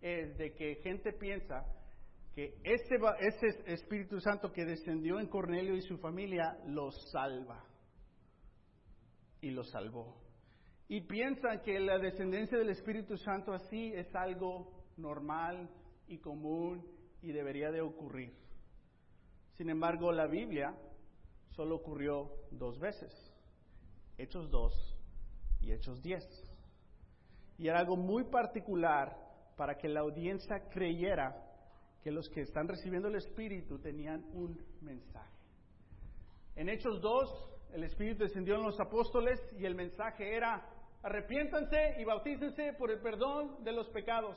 [0.00, 1.64] es de que gente piensa
[2.34, 7.64] que ese, ese Espíritu Santo que descendió en Cornelio y su familia los salva.
[9.40, 10.20] Y los salvó.
[10.88, 15.70] Y piensan que la descendencia del Espíritu Santo así es algo normal
[16.06, 16.93] y común
[17.24, 18.34] y debería de ocurrir.
[19.56, 20.74] Sin embargo, la Biblia
[21.56, 23.12] solo ocurrió dos veces.
[24.18, 24.98] Hechos 2
[25.62, 26.22] y Hechos 10.
[27.56, 29.16] Y era algo muy particular
[29.56, 31.34] para que la audiencia creyera
[32.02, 35.38] que los que están recibiendo el Espíritu tenían un mensaje.
[36.56, 40.68] En Hechos 2, el Espíritu descendió en los apóstoles y el mensaje era,
[41.02, 44.36] arrepiéntanse y bautícense por el perdón de los pecados.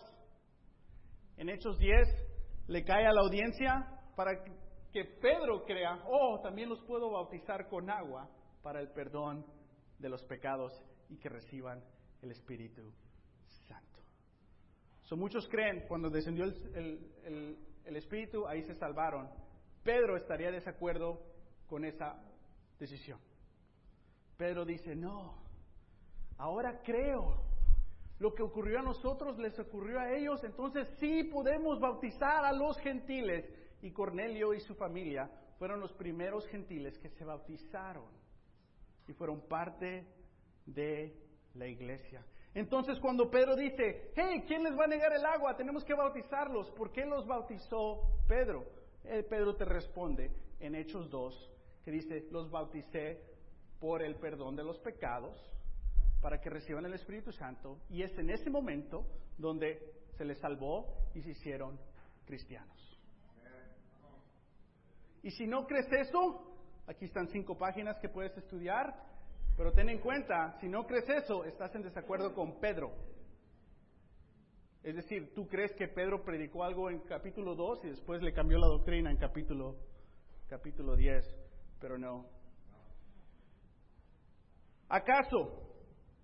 [1.36, 2.27] En Hechos 10,
[2.68, 4.44] le cae a la audiencia para
[4.92, 8.30] que Pedro crea, oh, también los puedo bautizar con agua
[8.62, 9.46] para el perdón
[10.00, 10.74] de los pecados
[11.10, 11.84] y que reciban
[12.22, 12.94] el Espíritu
[13.68, 14.02] Santo.
[15.04, 19.30] So, muchos creen cuando descendió el, Espíritu, ahí se salvaron.
[19.84, 21.22] Pedro estaría de desacuerdo
[21.68, 22.22] con esa
[22.78, 23.20] decisión.
[24.36, 25.42] Pedro dice, no,
[26.38, 27.46] ahora creo.
[28.20, 32.78] Lo que ocurrió a nosotros les ocurrió a ellos, entonces sí podemos bautizar a los
[32.80, 33.46] gentiles.
[33.82, 38.10] Y Cornelio y su familia fueron los primeros gentiles que se bautizaron
[39.08, 40.08] y fueron parte
[40.66, 41.16] de
[41.54, 42.26] la iglesia.
[42.54, 45.56] Entonces cuando Pedro dice, hey, ¿quién les va a negar el agua?
[45.56, 46.72] Tenemos que bautizarlos.
[46.72, 48.66] ¿Por qué los bautizó Pedro?
[49.04, 51.52] Eh, Pedro te responde en Hechos 2,
[51.86, 53.22] que dice, los bauticé
[53.80, 55.40] por el perdón de los pecados,
[56.22, 59.06] para que reciban el Espíritu Santo, y es en ese momento
[59.38, 59.80] donde
[60.18, 61.80] se les salvó y se hicieron
[62.26, 62.78] cristianos.
[65.24, 68.94] Y si no crees eso, aquí están cinco páginas que puedes estudiar,
[69.56, 72.92] pero ten en cuenta, si no crees eso, estás en desacuerdo con Pedro.
[74.84, 78.58] Es decir, tú crees que Pedro predicó algo en capítulo 2 y después le cambió
[78.58, 79.76] la doctrina en capítulo,
[80.48, 81.26] capítulo 10,
[81.82, 82.26] pero no.
[84.88, 85.77] ¿Acaso,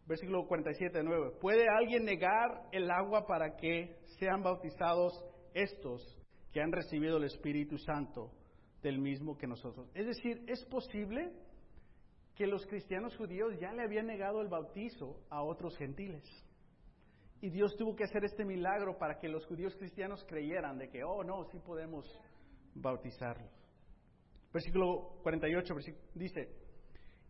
[0.07, 5.13] versículo 47 de puede alguien negar el agua para que sean bautizados
[5.53, 6.01] estos
[6.51, 8.31] que han recibido el Espíritu Santo
[8.81, 9.89] del mismo que nosotros.
[9.95, 11.31] Es decir, es posible
[12.35, 16.23] que los cristianos judíos ya le habían negado el bautizo a otros gentiles.
[17.41, 21.03] Y Dios tuvo que hacer este milagro para que los judíos cristianos creyeran de que,
[21.03, 22.05] oh, no, sí podemos
[22.75, 23.51] bautizarlos.
[24.51, 25.73] Versículo 48
[26.15, 26.49] dice,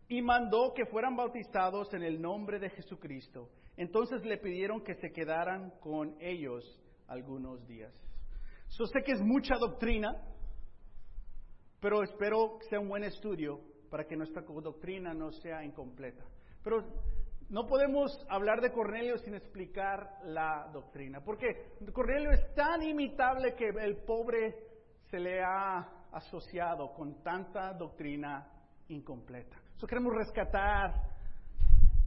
[0.08, 3.48] y mandó que fueran bautizados en el nombre de Jesucristo.
[3.76, 6.64] Entonces le pidieron que se quedaran con ellos
[7.08, 7.92] algunos días.
[8.78, 10.16] Yo sé que es mucha doctrina,
[11.80, 16.24] pero espero que sea un buen estudio para que nuestra doctrina no sea incompleta.
[16.62, 16.84] Pero
[17.50, 23.68] no podemos hablar de Cornelio sin explicar la doctrina, porque Cornelio es tan imitable que
[23.68, 24.54] el pobre
[25.10, 28.48] se le ha asociado con tanta doctrina
[28.88, 29.63] incompleta.
[29.76, 30.94] Eso queremos rescatar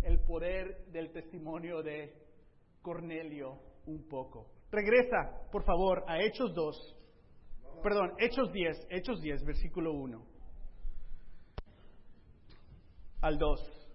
[0.03, 2.13] el poder del testimonio de
[2.81, 4.51] Cornelio un poco.
[4.71, 6.95] Regresa, por favor, a Hechos 2.
[7.83, 10.25] Perdón, Hechos 10, Hechos 10, versículo 1.
[13.21, 13.89] Al 2.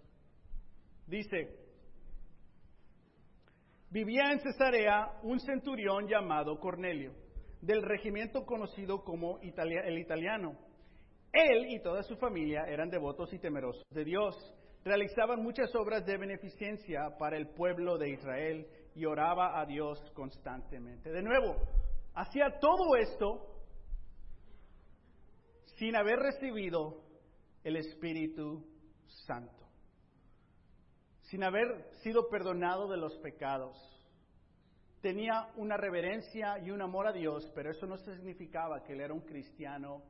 [1.06, 1.58] Dice,
[3.90, 7.14] vivía en Cesarea un centurión llamado Cornelio,
[7.60, 10.56] del regimiento conocido como el italiano.
[11.32, 14.34] Él y toda su familia eran devotos y temerosos de Dios.
[14.84, 21.10] Realizaban muchas obras de beneficencia para el pueblo de Israel y oraba a Dios constantemente.
[21.10, 21.56] De nuevo,
[22.14, 23.46] hacía todo esto
[25.78, 27.02] sin haber recibido
[27.64, 28.66] el Espíritu
[29.26, 29.62] Santo
[31.32, 33.74] sin haber sido perdonado de los pecados.
[35.00, 39.14] Tenía una reverencia y un amor a Dios, pero eso no significaba que él era
[39.14, 40.02] un cristiano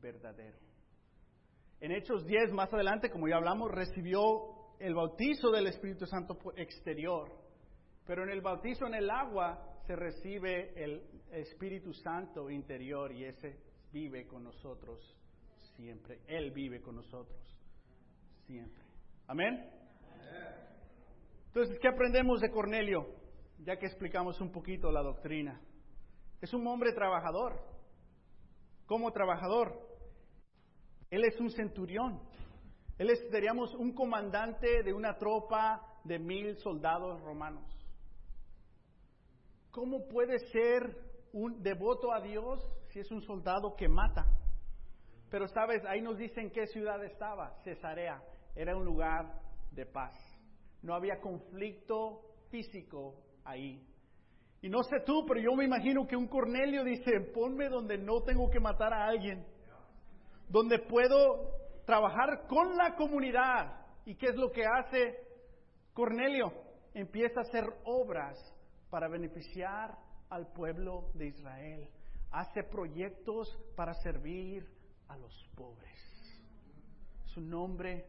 [0.00, 0.58] verdadero.
[1.80, 4.22] En Hechos 10, más adelante, como ya hablamos, recibió
[4.78, 7.28] el bautizo del Espíritu Santo exterior,
[8.06, 11.02] pero en el bautizo en el agua se recibe el
[11.32, 13.58] Espíritu Santo interior y ese
[13.92, 15.16] vive con nosotros
[15.76, 16.20] siempre.
[16.26, 17.40] Él vive con nosotros
[18.46, 18.82] siempre.
[19.26, 19.68] Amén.
[21.46, 23.06] Entonces, ¿qué aprendemos de Cornelio?
[23.58, 25.60] Ya que explicamos un poquito la doctrina.
[26.40, 27.71] Es un hombre trabajador.
[28.86, 29.78] Como trabajador,
[31.10, 32.20] él es un centurión.
[32.98, 37.64] Él es, seríamos, un comandante de una tropa de mil soldados romanos.
[39.70, 40.96] ¿Cómo puede ser
[41.32, 44.26] un devoto a Dios si es un soldado que mata?
[45.30, 48.22] Pero sabes, ahí nos dicen qué ciudad estaba, Cesarea.
[48.54, 49.40] Era un lugar
[49.70, 50.14] de paz.
[50.82, 53.82] No había conflicto físico ahí.
[54.62, 58.22] Y no sé tú, pero yo me imagino que un Cornelio dice, ponme donde no
[58.22, 59.44] tengo que matar a alguien,
[60.48, 61.50] donde puedo
[61.84, 63.84] trabajar con la comunidad.
[64.04, 65.18] ¿Y qué es lo que hace
[65.92, 66.52] Cornelio?
[66.94, 68.38] Empieza a hacer obras
[68.88, 69.98] para beneficiar
[70.30, 71.88] al pueblo de Israel.
[72.30, 74.64] Hace proyectos para servir
[75.08, 75.90] a los pobres.
[77.34, 78.06] Su nombre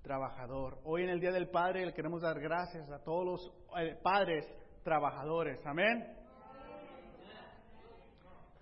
[0.00, 0.78] trabajador.
[0.84, 4.46] Hoy en el Día del Padre le queremos dar gracias a todos los eh, padres
[4.86, 5.58] trabajadores.
[5.66, 6.06] Amén.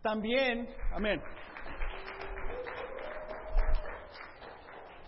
[0.00, 1.20] También, amén.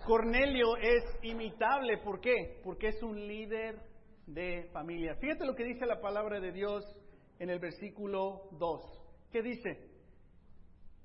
[0.05, 2.61] Cornelio es imitable, ¿por qué?
[2.63, 3.81] Porque es un líder
[4.27, 5.15] de familia.
[5.17, 6.85] Fíjate lo que dice la palabra de Dios
[7.39, 9.31] en el versículo 2.
[9.33, 9.91] ¿Qué dice?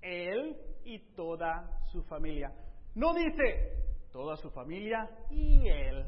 [0.02, 2.54] Él y toda su familia.
[2.96, 3.78] No dice
[4.12, 6.06] toda su familia y él.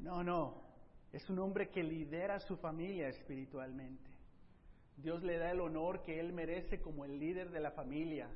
[0.00, 0.61] No, no,
[1.12, 4.10] es un hombre que lidera a su familia espiritualmente.
[4.96, 8.28] Dios le da el honor que él merece como el líder de la familia.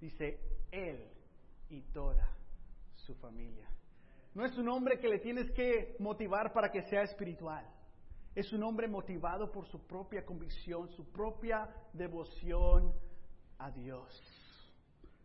[0.00, 1.06] Dice él
[1.68, 2.36] y toda
[2.94, 3.68] su familia.
[4.34, 7.66] No es un hombre que le tienes que motivar para que sea espiritual.
[8.34, 12.94] Es un hombre motivado por su propia convicción, su propia devoción
[13.58, 14.08] a Dios.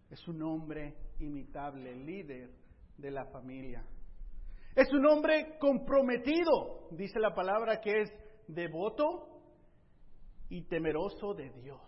[0.10, 2.50] Es un hombre imitable, líder
[2.98, 3.86] de la familia.
[4.76, 8.10] Es un hombre comprometido, dice la palabra que es
[8.48, 9.30] devoto
[10.50, 11.80] y temeroso de Dios.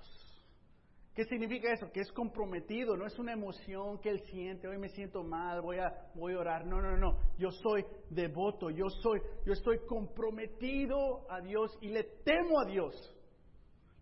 [1.14, 1.92] ¿Qué significa eso?
[1.92, 5.80] Que es comprometido, no es una emoción que él siente, hoy me siento mal, voy
[5.80, 6.66] a, voy a orar.
[6.66, 12.04] No, no, no, yo soy devoto, yo soy, yo estoy comprometido a Dios y le
[12.24, 12.94] temo a Dios.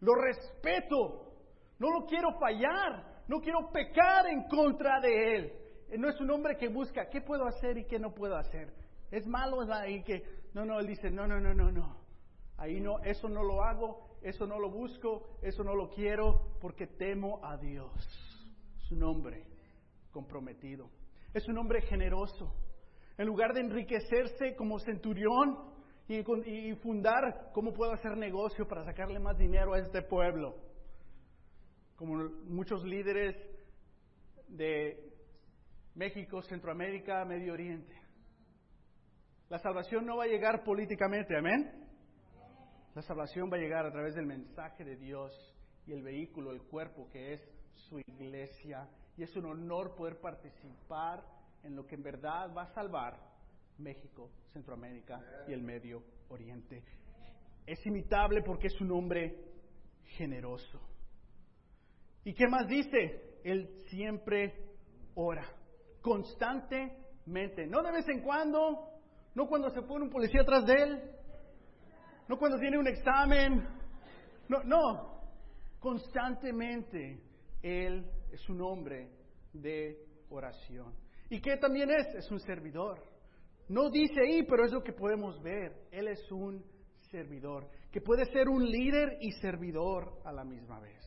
[0.02, 1.34] Lo respeto,
[1.80, 5.65] no lo quiero fallar, no quiero pecar en contra de Él.
[5.98, 8.74] No es un hombre que busca qué puedo hacer y qué no puedo hacer.
[9.12, 11.98] Es malo y que no, no, él dice, no, no, no, no, no.
[12.58, 16.88] Ahí no, eso no lo hago, eso no lo busco, eso no lo quiero porque
[16.88, 17.92] temo a Dios.
[18.84, 19.46] Es un hombre
[20.12, 20.90] comprometido.
[21.34, 22.54] Es un hombre generoso.
[23.18, 25.74] En lugar de enriquecerse como centurión
[26.08, 26.20] y,
[26.50, 30.56] y fundar cómo puedo hacer negocio para sacarle más dinero a este pueblo.
[31.96, 33.36] como muchos líderes
[34.48, 35.05] de
[35.96, 37.96] México, Centroamérica, Medio Oriente.
[39.50, 41.72] La salvación no va a llegar políticamente, amén.
[42.94, 45.32] La salvación va a llegar a través del mensaje de Dios
[45.86, 47.42] y el vehículo, el cuerpo que es
[47.74, 48.90] su iglesia.
[49.18, 51.24] Y es un honor poder participar
[51.64, 53.18] en lo que en verdad va a salvar
[53.78, 56.84] México, Centroamérica y el Medio Oriente.
[57.66, 59.34] Es imitable porque es un hombre
[60.18, 60.82] generoso.
[62.26, 63.40] ¿Y qué más dice?
[63.44, 64.54] Él siempre
[65.16, 65.46] ora,
[66.06, 68.92] constantemente, no de vez en cuando,
[69.34, 71.12] no cuando se pone un policía atrás de él,
[72.28, 73.68] no cuando tiene un examen,
[74.48, 75.16] no, no,
[75.80, 77.24] constantemente
[77.64, 79.10] Él es un hombre
[79.52, 79.98] de
[80.30, 80.94] oración.
[81.28, 82.06] ¿Y qué también es?
[82.14, 83.02] Es un servidor.
[83.68, 85.88] No dice ahí, pero es lo que podemos ver.
[85.92, 86.64] Él es un
[87.10, 91.04] servidor, que puede ser un líder y servidor a la misma vez.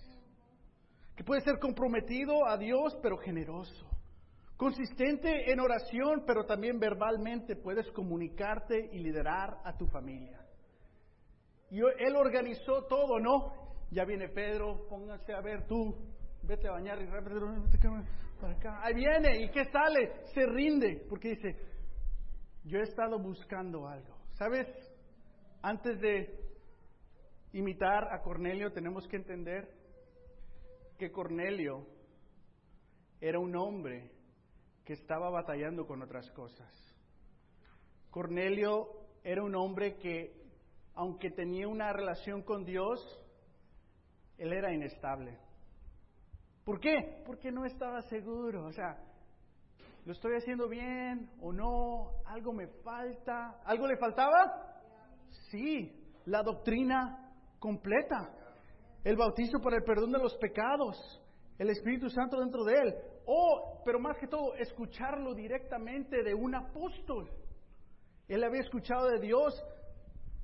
[1.14, 3.88] Que puede ser comprometido a Dios, pero generoso.
[4.58, 10.44] Consistente en oración, pero también verbalmente puedes comunicarte y liderar a tu familia.
[11.70, 13.52] Y él organizó todo, ¿no?
[13.92, 15.94] Ya viene Pedro, póngase a ver tú,
[16.42, 17.40] vete a bañar y rápido,
[18.40, 18.80] para acá.
[18.82, 20.24] Ahí viene, ¿y qué sale?
[20.34, 21.56] Se rinde, porque dice,
[22.64, 24.18] yo he estado buscando algo.
[24.32, 24.66] ¿Sabes?
[25.62, 26.36] Antes de
[27.52, 29.68] imitar a Cornelio, tenemos que entender
[30.98, 31.86] que Cornelio
[33.20, 34.17] era un hombre
[34.88, 36.66] que estaba batallando con otras cosas.
[38.11, 38.88] Cornelio
[39.22, 40.33] era un hombre que
[40.94, 42.98] aunque tenía una relación con Dios,
[44.38, 45.37] él era inestable.
[46.64, 47.22] ¿Por qué?
[47.27, 48.64] Porque no estaba seguro.
[48.64, 48.96] O sea,
[50.07, 52.12] ¿lo estoy haciendo bien o no?
[52.24, 53.61] ¿Algo me falta?
[53.66, 54.81] ¿Algo le faltaba?
[55.51, 58.33] Sí, la doctrina completa.
[59.05, 60.96] El bautizo para el perdón de los pecados.
[61.59, 62.94] El Espíritu Santo dentro de él.
[63.30, 67.30] O, pero más que todo, escucharlo directamente de un apóstol.
[68.26, 69.52] Él había escuchado de Dios,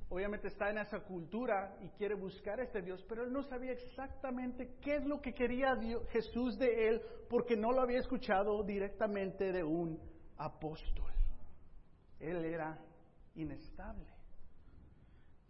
[0.07, 3.71] obviamente está en esa cultura y quiere buscar a este Dios, pero él no sabía
[3.71, 5.75] exactamente qué es lo que quería
[6.11, 9.99] Jesús de él porque no lo había escuchado directamente de un
[10.37, 11.11] apóstol.
[12.19, 12.77] Él era
[13.33, 14.13] inestable.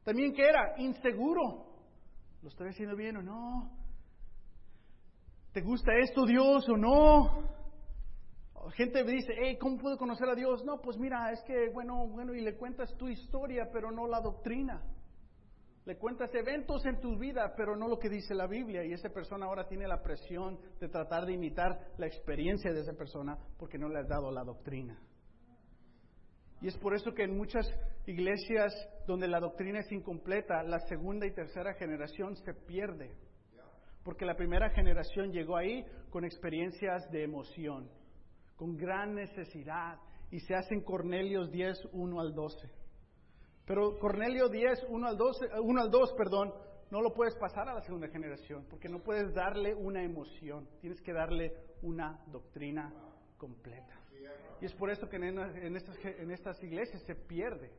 [0.06, 1.66] También que era inseguro.
[2.42, 3.85] ¿Lo estoy haciendo bien o no?
[5.56, 7.46] ¿Te gusta esto Dios o no?
[8.74, 10.66] gente me dice, ¿cómo puedo conocer a Dios?
[10.66, 14.20] No, pues mira, es que, bueno, bueno, y le cuentas tu historia, pero no la
[14.20, 14.84] doctrina.
[15.86, 18.84] Le cuentas eventos en tu vida, pero no lo que dice la Biblia.
[18.84, 22.92] Y esa persona ahora tiene la presión de tratar de imitar la experiencia de esa
[22.92, 25.00] persona porque no le has dado la doctrina.
[26.60, 27.66] Y es por eso que en muchas
[28.08, 28.74] iglesias
[29.08, 33.16] donde la doctrina es incompleta, la segunda y tercera generación se pierde.
[34.06, 37.90] Porque la primera generación llegó ahí con experiencias de emoción
[38.56, 40.00] con gran necesidad
[40.32, 42.70] y se hacen Cornelios 10, 1 al 12.
[43.66, 46.54] Pero Cornelio 10, 1 al, 12, 1 al 2, perdón,
[46.92, 51.02] no lo puedes pasar a la segunda generación, porque no puedes darle una emoción, tienes
[51.02, 52.94] que darle una doctrina
[53.38, 54.00] completa.
[54.62, 55.76] Y es por eso que en,
[56.32, 57.72] estas, iglesias se pierde.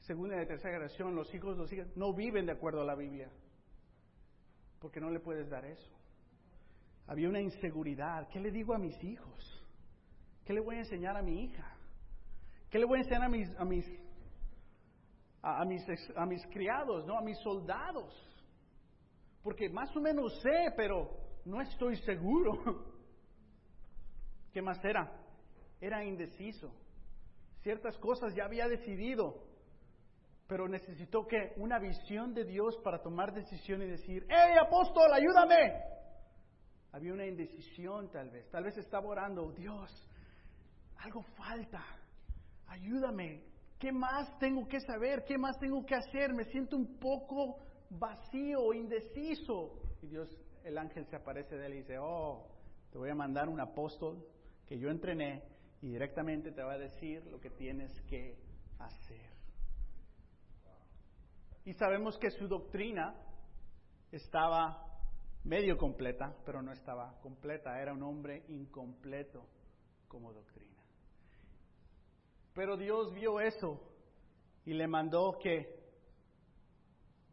[0.00, 1.56] Segunda y tercera generación, los hijos
[1.96, 3.28] no viven de acuerdo a la Biblia,
[4.80, 5.90] porque no le puedes dar eso.
[7.06, 8.28] Había una inseguridad.
[8.28, 9.64] ¿Qué le digo a mis hijos?
[10.44, 11.76] ¿Qué le voy a enseñar a mi hija?
[12.70, 13.86] ¿Qué le voy a enseñar a mis, a mis,
[15.42, 15.82] a, mis,
[16.16, 17.18] a mis criados, ¿no?
[17.18, 18.14] a mis soldados?
[19.42, 21.08] Porque más o menos sé, pero
[21.44, 22.84] no estoy seguro.
[24.52, 25.12] ¿Qué más era?
[25.80, 26.72] Era indeciso.
[27.62, 29.42] Ciertas cosas ya había decidido,
[30.46, 35.72] pero necesitó que una visión de Dios para tomar decisión y decir, ¡Hey, apóstol, ayúdame!
[36.92, 38.48] Había una indecisión tal vez.
[38.50, 39.90] Tal vez estaba orando, Dios,
[40.98, 41.84] algo falta.
[42.68, 43.44] Ayúdame.
[43.78, 45.24] ¿Qué más tengo que saber?
[45.24, 46.32] ¿Qué más tengo que hacer?
[46.32, 47.58] Me siento un poco
[47.90, 49.78] vacío, indeciso.
[50.00, 50.28] Y Dios,
[50.64, 52.48] el ángel se aparece de él y dice, oh,
[52.90, 54.26] te voy a mandar un apóstol
[54.66, 55.42] que yo entrené
[55.82, 58.38] y directamente te va a decir lo que tienes que
[58.78, 59.35] hacer.
[61.66, 63.12] Y sabemos que su doctrina
[64.12, 64.86] estaba
[65.42, 69.44] medio completa, pero no estaba completa, era un hombre incompleto
[70.06, 70.80] como doctrina.
[72.54, 73.80] Pero Dios vio eso
[74.64, 75.76] y le mandó que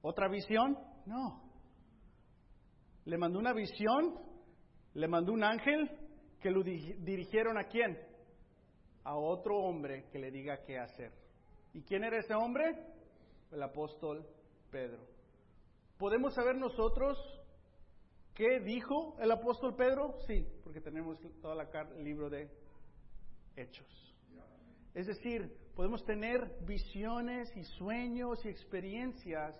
[0.02, 1.44] otra visión, no.
[3.06, 4.20] Le mandó una visión,
[4.96, 5.92] le mandó un ángel
[6.42, 8.00] que lo dirigieron a quién?
[9.04, 11.12] A otro hombre que le diga qué hacer.
[11.72, 12.93] ¿Y quién era ese hombre?
[13.54, 14.26] El apóstol
[14.72, 15.06] Pedro.
[15.98, 17.18] ¿Podemos saber nosotros
[18.34, 20.16] ¿Qué dijo el apóstol Pedro?
[20.26, 22.50] Sí, porque tenemos todo el libro de
[23.56, 24.16] Hechos.
[24.96, 29.56] Es decir, podemos tener visiones y sueños y experiencias,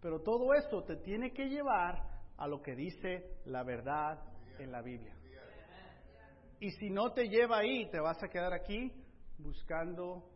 [0.00, 2.02] pero todo esto te tiene que llevar
[2.36, 4.20] a lo que dice la verdad
[4.58, 5.14] en la Biblia.
[6.58, 8.92] Y si no te lleva ahí, te vas a quedar aquí
[9.38, 10.28] buscando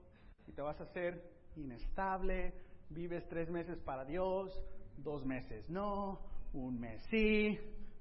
[0.46, 2.54] y te vas a hacer inestable,
[2.90, 4.52] vives tres meses para Dios,
[4.98, 6.20] dos meses no,
[6.52, 7.58] un mes sí,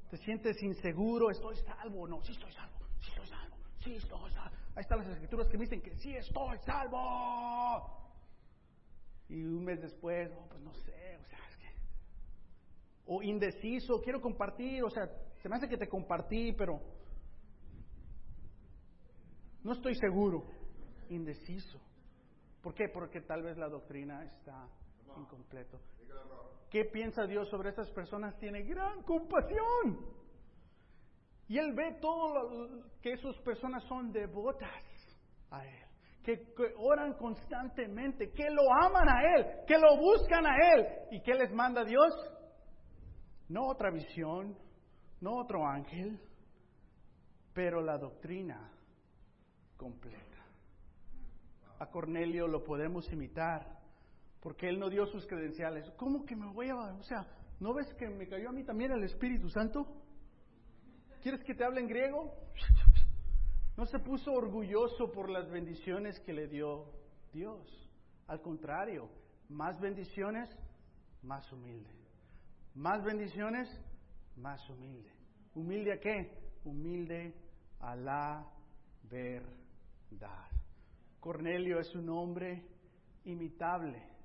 [0.10, 4.56] te sientes inseguro, estoy salvo, no, sí estoy salvo, sí estoy salvo, sí estoy salvo.
[4.76, 7.96] Ahí están las escrituras que me dicen que sí estoy salvo.
[9.28, 11.68] Y un mes después, oh, pues no sé, o sea, es que...
[13.06, 15.08] O indeciso, quiero compartir, o sea,
[15.42, 16.82] se me hace que te compartí, pero
[19.64, 20.48] no estoy seguro,
[21.10, 21.80] indeciso.
[22.64, 22.90] ¿Por qué?
[22.90, 24.68] Porque tal vez la doctrina está
[25.18, 25.80] incompleto.
[26.70, 28.38] ¿Qué piensa Dios sobre esas personas?
[28.40, 30.06] Tiene gran compasión.
[31.48, 34.84] Y Él ve todo lo, que esas personas son devotas
[35.50, 35.86] a Él,
[36.24, 40.88] que, que, oran constantemente, que lo aman a Él, que lo buscan a Él.
[41.12, 42.14] ¿Y qué les manda Dios?
[43.48, 44.56] No otra visión,
[45.22, 46.20] no otro ángel,
[47.54, 48.72] pero la doctrina
[49.76, 50.46] completa.
[51.80, 53.79] A Cornelio lo podemos imitar
[54.42, 55.90] porque él no dio sus credenciales.
[55.98, 56.76] ¿Cómo que me voy a.?
[56.76, 57.28] O sea,
[57.60, 59.86] ¿no ves que me cayó a mí también el Espíritu Santo?
[61.22, 62.34] ¿Quieres que te hable en griego?
[63.76, 66.92] No se puso orgulloso por las bendiciones que le dio
[67.32, 67.90] Dios.
[68.28, 69.10] Al contrario,
[69.50, 70.50] más bendiciones,
[71.22, 71.90] más humilde.
[72.76, 73.70] Más bendiciones,
[74.36, 75.12] más humilde.
[75.56, 76.30] ¿Humilde a qué?
[76.64, 77.34] Humilde
[77.80, 78.46] a la
[79.04, 80.48] verdad.
[81.20, 82.66] Cornelio es un hombre
[83.26, 84.19] imitable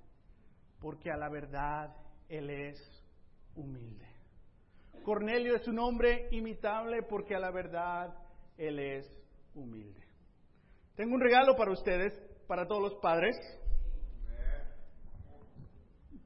[0.85, 1.97] porque a la verdad
[2.29, 2.79] él es
[3.55, 4.07] humilde.
[5.03, 8.15] Cornelio es un hombre imitable porque a la verdad
[8.59, 9.07] él es
[9.55, 10.05] humilde.
[10.95, 12.13] Tengo un regalo para ustedes,
[12.47, 13.35] para todos los padres,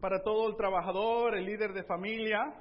[0.01, 2.53] para todo el trabajador, el líder de familia,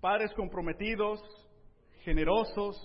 [0.00, 1.20] padres comprometidos,
[2.02, 2.76] generosos,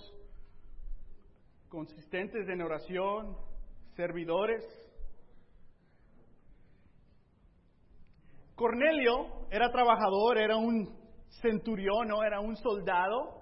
[1.68, 3.36] consistentes en oración,
[3.96, 4.81] servidores.
[8.54, 10.88] Cornelio era trabajador, era un
[11.40, 12.22] centurión, ¿no?
[12.22, 13.40] era un soldado.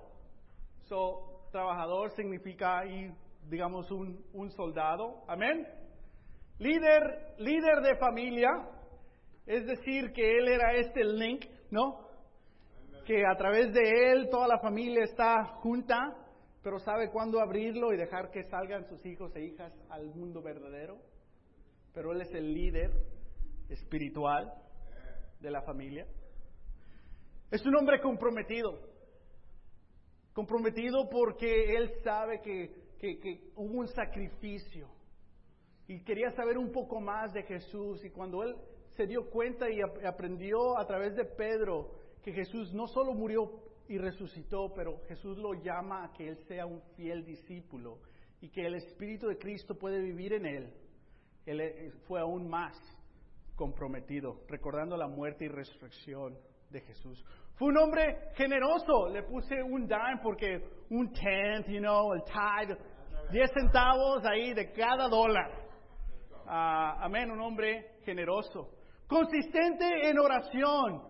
[0.84, 3.12] So, trabajador significa ahí,
[3.48, 5.24] digamos, un, un soldado.
[5.28, 5.66] Amén.
[6.58, 8.48] Líder, líder de familia,
[9.46, 12.08] es decir, que él era este link, ¿no?
[13.04, 16.14] Que a través de él toda la familia está junta,
[16.62, 20.98] pero sabe cuándo abrirlo y dejar que salgan sus hijos e hijas al mundo verdadero.
[21.94, 22.90] Pero él es el líder
[23.68, 24.52] espiritual
[25.40, 26.06] de la familia.
[27.50, 28.78] Es un hombre comprometido.
[30.32, 34.88] Comprometido porque él sabe que, que, hubo un sacrificio
[35.88, 38.04] y quería saber un poco más de Jesús.
[38.04, 38.54] Y cuando él
[38.96, 41.90] se dio cuenta y aprendió a través de Pedro
[42.22, 43.50] que Jesús no solo murió
[43.88, 47.98] y resucitó, pero Jesús lo llama a que él sea un fiel discípulo
[48.40, 50.72] y que el Espíritu de Cristo puede vivir en él.
[51.46, 52.76] Él eh, fue aún más
[53.60, 56.34] comprometido, recordando la muerte y resurrección
[56.70, 57.22] de Jesús.
[57.56, 62.74] Fue un hombre generoso, le puse un dime porque un tenth, you know, el tithe,
[63.30, 65.50] 10 centavos ahí de cada dólar.
[66.46, 68.70] Uh, amén, un hombre generoso.
[69.06, 71.02] Consistente en oración.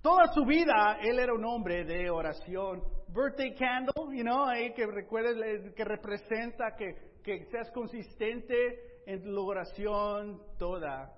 [0.00, 2.82] Toda su vida él era un hombre de oración.
[3.08, 9.46] Birthday candle, you know, ahí que recuerdes, que representa que, que seas consistente en tu
[9.46, 11.15] oración toda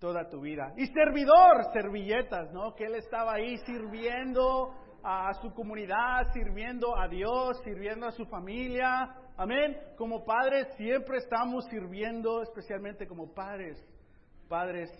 [0.00, 0.72] toda tu vida.
[0.76, 2.74] Y servidor, servilletas, ¿no?
[2.74, 4.74] Que él estaba ahí sirviendo
[5.04, 9.14] a su comunidad, sirviendo a Dios, sirviendo a su familia.
[9.36, 9.78] Amén.
[9.96, 13.78] Como padres siempre estamos sirviendo, especialmente como padres,
[14.48, 14.90] padres,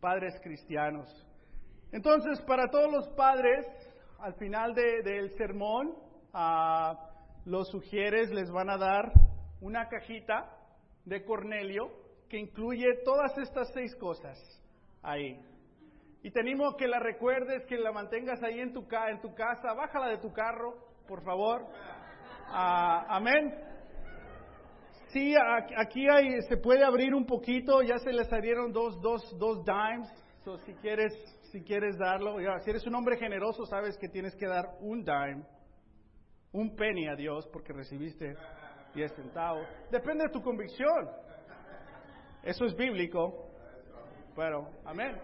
[0.00, 1.08] padres cristianos.
[1.92, 3.66] Entonces, para todos los padres,
[4.18, 5.94] al final del sermón,
[6.32, 7.08] a
[7.44, 9.12] los sugieres les van a dar
[9.60, 10.56] una cajita
[11.04, 11.99] de Cornelio
[12.30, 14.38] que incluye todas estas seis cosas
[15.02, 15.38] ahí.
[16.22, 19.74] Y tenemos que la recuerdes, que la mantengas ahí en tu, en tu casa.
[19.74, 20.74] Bájala de tu carro,
[21.08, 21.66] por favor.
[22.46, 23.52] Ah, amén.
[25.08, 25.34] Sí,
[25.76, 27.82] aquí hay, se puede abrir un poquito.
[27.82, 30.08] Ya se les salieron dos, dos, dos dimes.
[30.44, 31.12] So, si quieres,
[31.50, 35.44] si quieres darlo, si eres un hombre generoso, sabes que tienes que dar un dime,
[36.52, 38.36] un penny a Dios porque recibiste
[38.94, 39.66] 10 centavos.
[39.90, 41.10] Depende de tu convicción.
[42.42, 43.50] Eso es bíblico.
[44.34, 45.16] Pero, amén.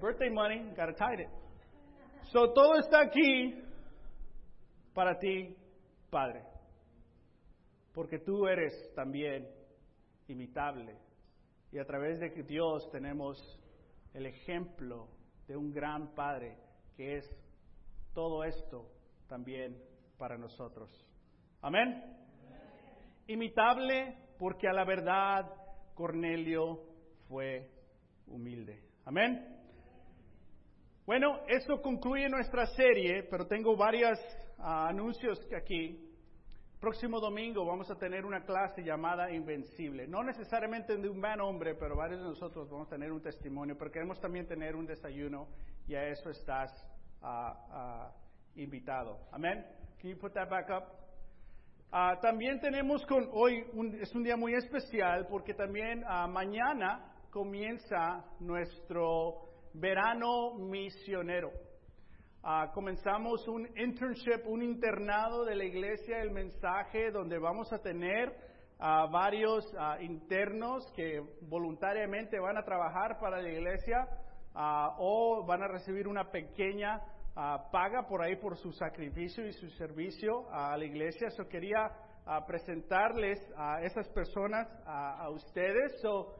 [0.00, 1.28] Birthday money, gotta tithe it.
[2.32, 3.62] So, todo está aquí
[4.94, 5.54] para ti,
[6.08, 6.44] Padre,
[7.92, 9.46] porque tú eres también
[10.28, 10.96] imitable.
[11.72, 13.38] Y a través de Dios tenemos
[14.14, 15.08] el ejemplo
[15.46, 16.56] de un gran Padre
[16.96, 17.36] que es
[18.14, 18.90] todo esto
[19.28, 19.76] también
[20.16, 20.90] para nosotros.
[21.62, 22.16] Amén.
[23.26, 25.59] Imitable porque a la verdad
[25.94, 26.80] Cornelio
[27.28, 27.68] fue
[28.26, 28.82] humilde.
[29.04, 29.56] Amén.
[31.06, 34.18] Bueno, eso concluye nuestra serie, pero tengo varios
[34.58, 36.06] anuncios aquí.
[36.78, 40.06] Próximo domingo vamos a tener una clase llamada Invencible.
[40.06, 43.76] No necesariamente de un gran hombre, pero varios de nosotros vamos a tener un testimonio,
[43.76, 45.48] pero queremos también tener un desayuno
[45.86, 46.70] y a eso estás
[47.22, 48.12] ah, ah,
[48.54, 49.18] invitado.
[49.32, 49.66] Amén.
[50.00, 50.84] Can you put that back up?
[51.92, 58.24] Ah, también tenemos con hoy, un, es un día muy especial porque también mañana comienza
[58.38, 61.50] nuestro verano misionero.
[62.44, 68.36] Ah, comenzamos un internship, un internado de la iglesia El Mensaje, donde vamos a tener
[68.78, 74.06] a varios ah, internos que voluntariamente van a trabajar para la iglesia
[74.98, 77.00] o van a recibir una pequeña
[77.34, 81.28] paga por ahí por su sacrificio y su servicio a la iglesia.
[81.36, 81.90] Yo quería
[82.46, 86.00] presentarles a esas personas a ustedes.
[86.00, 86.36] So,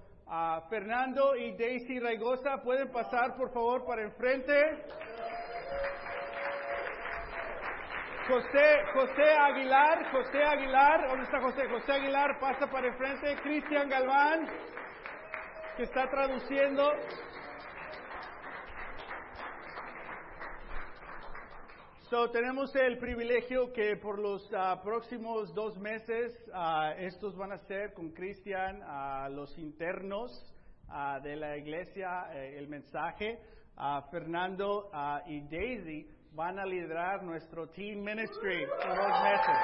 [0.69, 4.53] Fernando y Daisy Raigosa pueden pasar por favor para enfrente.
[8.29, 11.69] José, José Aguilar, José Aguilar, ¿dónde está José?
[11.69, 13.35] José Aguilar pasa para enfrente.
[13.43, 14.47] Cristian Galván,
[15.77, 16.93] que está traduciendo.
[22.11, 27.59] So, tenemos el privilegio que por los ah, próximos dos meses ah, estos van a
[27.69, 30.33] ser con Cristian a los internos
[31.23, 33.39] de la iglesia, eh, el mensaje.
[34.11, 34.91] Fernando
[35.27, 39.57] y Daisy van a liderar nuestro Team Ministry por dos meses.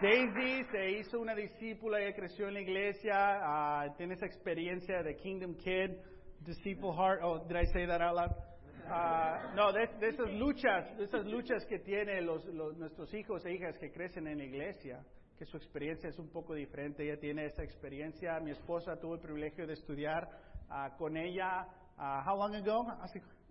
[0.00, 5.56] Daisy se hizo una discípula, ella creció en la iglesia, tiene esa experiencia de Kingdom
[5.56, 5.96] Kid,
[6.40, 7.20] Disciple Heart.
[7.22, 8.30] Oh, did I say that out loud?
[9.56, 12.44] no, de, esas luchas, de esas luchas que tienen los,
[12.76, 15.04] nuestros hijos e hijas que crecen en la iglesia
[15.36, 17.02] que su experiencia es un poco diferente.
[17.02, 18.38] Ella tiene esa experiencia.
[18.40, 20.28] Mi esposa tuvo el privilegio de estudiar
[20.70, 21.66] uh, con ella.
[21.98, 22.86] Uh, how long ago?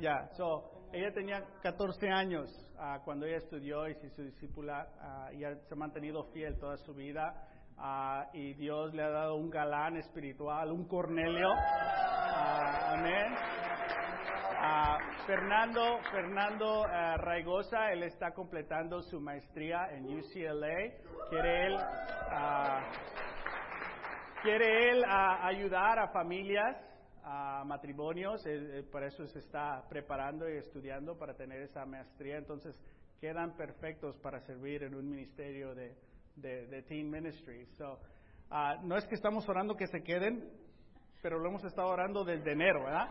[0.00, 4.88] Ya, so, ella tenía 14 años uh, cuando ella estudió y se hizo discípula
[5.32, 7.46] y se ha mantenido fiel toda su vida.
[8.32, 11.48] y Dios le ha dado un galán espiritual, un Cornelio.
[12.86, 13.34] amén.
[15.26, 20.90] Fernando, Fernando uh, Raigosa, él está completando su maestría en UCLA.
[21.30, 22.80] Quiere él, uh,
[24.42, 26.76] quiere él uh, ayudar a familias,
[27.24, 28.44] a matrimonios,
[28.90, 32.38] por eso se está preparando y estudiando para tener esa maestría.
[32.38, 32.78] Entonces,
[33.20, 35.94] quedan perfectos para servir en un ministerio de,
[36.36, 37.66] de, de Teen Ministry.
[37.76, 37.98] So,
[38.82, 40.50] no es que estamos orando que se queden,
[41.22, 43.08] pero lo hemos estado orando desde enero, ¿verdad?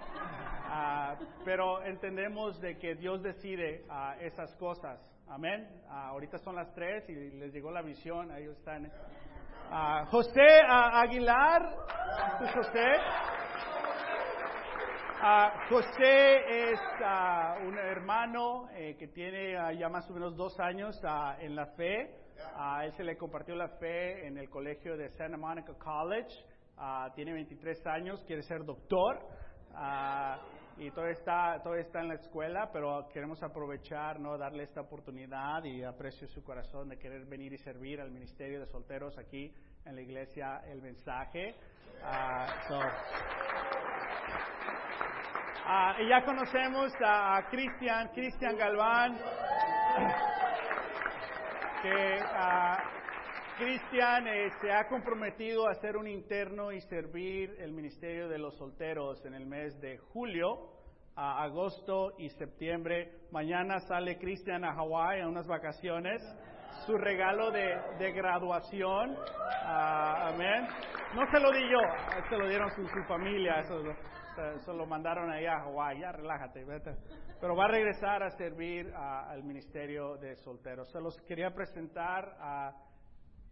[0.71, 4.99] Ah, pero entendemos de que Dios decide ah, esas cosas.
[5.27, 5.67] Amén.
[5.87, 8.31] Ah, ahorita son las tres y les llegó la visión.
[8.31, 8.91] Ahí están.
[10.09, 11.61] José Aguilar.
[12.41, 12.55] ¿Es
[15.19, 15.59] José?
[15.69, 16.79] José es
[17.67, 20.99] un hermano eh, que tiene ya más o menos dos años
[21.39, 22.15] en la fe.
[22.55, 26.33] A él se le compartió la fe en el colegio de Santa Monica College.
[27.15, 29.19] tiene 23 años, quiere ser doctor
[30.77, 34.37] y todo está, todo está en la escuela, pero queremos aprovechar, ¿no?
[34.37, 38.65] Darle esta oportunidad y aprecio su corazón de querer venir y servir al Ministerio de
[38.67, 39.53] Solteros aquí
[39.85, 41.55] en la iglesia El Mensaje.
[45.65, 49.15] Uh, y ya conocemos a Cristian, Cristian Galván,
[51.83, 52.19] que
[53.59, 58.55] Cristian eh, se ha comprometido a ser un interno y servir el Ministerio de los
[58.57, 60.71] Solteros en el mes de julio,
[61.15, 63.11] agosto y septiembre.
[63.31, 66.21] Mañana sale Cristian a Hawái a unas vacaciones.
[66.85, 69.15] Su regalo de, graduación.
[69.63, 70.67] Ah, amén.
[71.13, 71.79] No se lo di yo,
[72.29, 73.59] se lo dieron su, su familia.
[73.59, 75.99] Eso, lo mandaron ahí a Hawái.
[75.99, 76.95] Ya, relájate, vete.
[77.39, 80.91] Pero va a regresar a servir al Ministerio de Solteros.
[80.91, 82.71] Se los quería presentar a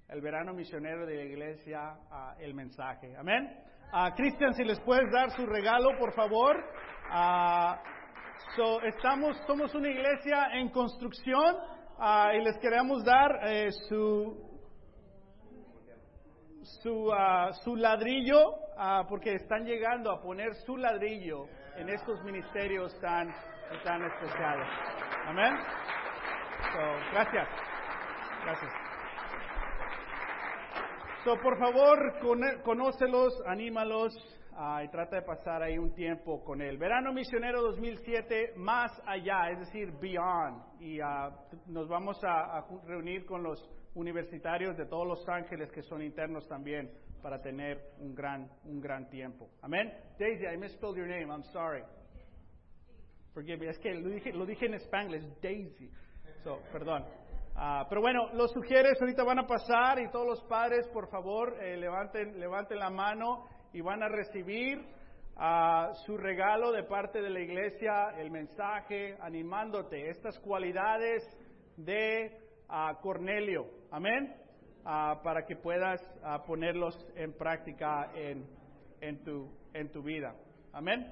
[0.09, 1.97] el verano misionero de la iglesia
[2.39, 3.15] el mensaje.
[3.17, 3.63] Amén.
[3.91, 6.55] Uh, Cristian, si les puedes dar su regalo, por favor.
[8.55, 11.55] so, estamos, somos una iglesia en construcción
[12.33, 14.45] y les queremos dar eh, su
[16.83, 21.45] su, ah, su ladrillo, ah, porque están llegando a poner su ladrillo
[21.77, 23.33] en estos ministerios tan,
[23.83, 24.67] tan especiales.
[25.25, 25.55] Amén.
[26.73, 26.79] So,
[27.13, 27.47] gracias.
[28.43, 28.71] Gracias.
[31.43, 34.13] Por favor, con- conócelos, anímalos
[34.57, 36.77] ah, y trata de pasar ahí un tiempo con él.
[36.77, 40.81] Verano Misionero 2007, más allá, es decir, beyond.
[40.81, 41.29] Y ah,
[41.67, 46.47] nos vamos a, a reunir con los universitarios de todos Los Ángeles que son internos
[46.47, 46.91] también
[47.21, 49.49] para tener un gran, un gran tiempo.
[49.61, 49.91] Amén.
[50.19, 51.31] Daisy, I misspelled your name.
[51.31, 51.83] I'm sorry.
[53.33, 53.69] Forgive me.
[53.69, 55.91] Es que lo dije, lo dije en Spanglish, Daisy.
[56.43, 57.05] So, perdón.
[57.55, 61.55] Ah, pero bueno, los sugieres ahorita van a pasar y todos los padres, por favor,
[61.59, 63.45] eh, levanten, levanten la mano
[63.77, 64.83] y van a recibir
[65.35, 71.21] ah, su regalo de parte de la iglesia, el mensaje, animándote, estas cualidades
[71.75, 72.35] de
[72.69, 73.67] ah, Cornelio.
[73.91, 74.35] Amén.
[74.83, 76.01] Ah, para que puedas
[76.47, 78.47] ponerlos en práctica en,
[78.99, 80.33] en, tu, en tu vida.
[80.73, 81.05] Amén.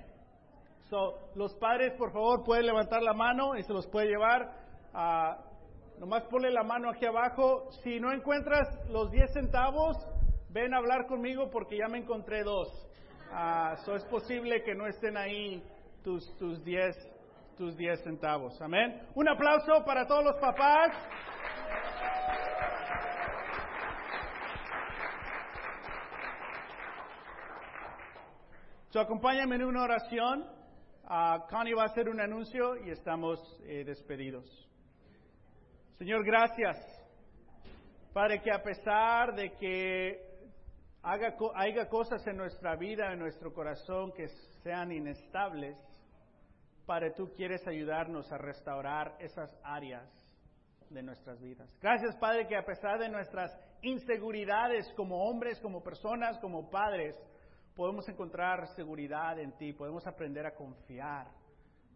[0.89, 4.51] So, los padres, por favor, pueden levantar la mano y se los puede llevar.
[5.99, 7.69] nomás ponle la mano aquí abajo.
[7.83, 9.97] Si no encuentras los 10 centavos,
[10.55, 12.69] ven a hablar conmigo porque ya me encontré dos.
[13.29, 15.61] Ah, so, es posible que no estén ahí
[16.01, 16.95] tus, tus 10
[17.57, 18.61] tus 10 centavos.
[18.61, 19.01] Amén.
[19.15, 20.91] Un aplauso para todos los papás.
[28.91, 30.45] So, acompáñame en una oración.
[31.05, 34.45] Ah, Connie va a hacer un anuncio y estamos eh, despedidos.
[35.97, 36.77] Señor, gracias.
[38.13, 40.24] Padre, que a pesar de que
[41.05, 44.27] haga, haya cosas en nuestra vida, en nuestro corazón que
[44.63, 45.77] sean inestables,
[46.85, 50.07] Padre, tú quieres ayudarnos a restaurar esas áreas
[50.89, 51.67] de nuestras vidas.
[51.81, 57.15] Gracias, Padre, que a pesar de nuestras inseguridades como hombres, como personas, como padres,
[57.75, 61.27] podemos encontrar seguridad en ti, podemos aprender a confiar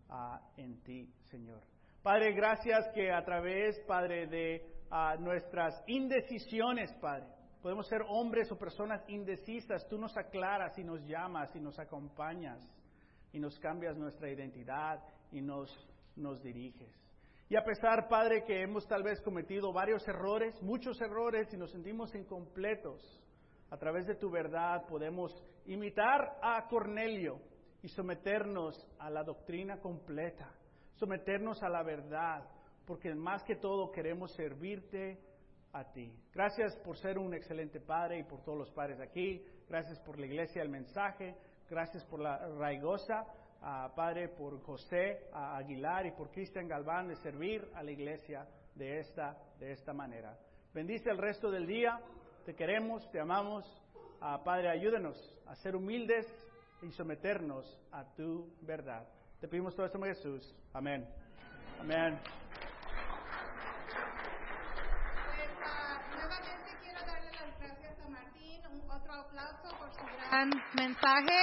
[0.10, 1.62] ah, en ti, Señor.
[2.02, 7.28] Padre, gracias que a través, Padre, de ah, nuestras indecisiones, Padre,
[7.62, 12.60] podemos ser hombres o personas indecisas, tú nos aclaras y nos llamas y nos acompañas
[13.32, 15.70] y nos cambias nuestra identidad y nos,
[16.16, 16.90] nos diriges.
[17.50, 21.72] Y a pesar, Padre, que hemos tal vez cometido varios errores, muchos errores y nos
[21.72, 23.02] sentimos incompletos,
[23.72, 25.32] a través de tu verdad podemos
[25.66, 27.40] imitar a Cornelio
[27.82, 30.52] y someternos a la doctrina completa,
[30.96, 32.44] someternos a la verdad,
[32.86, 35.20] porque más que todo queremos servirte
[35.74, 36.12] a ti.
[36.34, 39.44] Gracias por ser un excelente padre y por todos los padres aquí.
[39.68, 41.36] Gracias por la iglesia, el mensaje.
[41.70, 43.26] Gracias por la raigosa,
[43.62, 48.48] ah, Padre, por José ah, Aguilar y por Cristian Galván de servir a la iglesia
[48.74, 50.36] de esta, de esta manera.
[50.74, 52.00] Bendice el resto del día.
[52.46, 53.66] Te queremos, te amamos.
[54.20, 55.16] Ah, Padre, ayúdanos
[55.46, 56.26] a ser humildes
[56.82, 59.08] y someternos a tu verdad.
[59.40, 60.56] Te pedimos todo esto en Jesús.
[60.74, 61.08] Amén.
[61.80, 62.20] Amén.
[70.30, 71.38] Gran mensaje.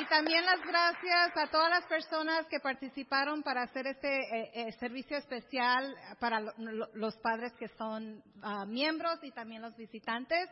[0.00, 4.72] Y también las gracias a todas las personas que participaron para hacer este eh, eh,
[4.78, 10.48] servicio especial para lo- lo- los padres que son ah, miembros y también los visitantes.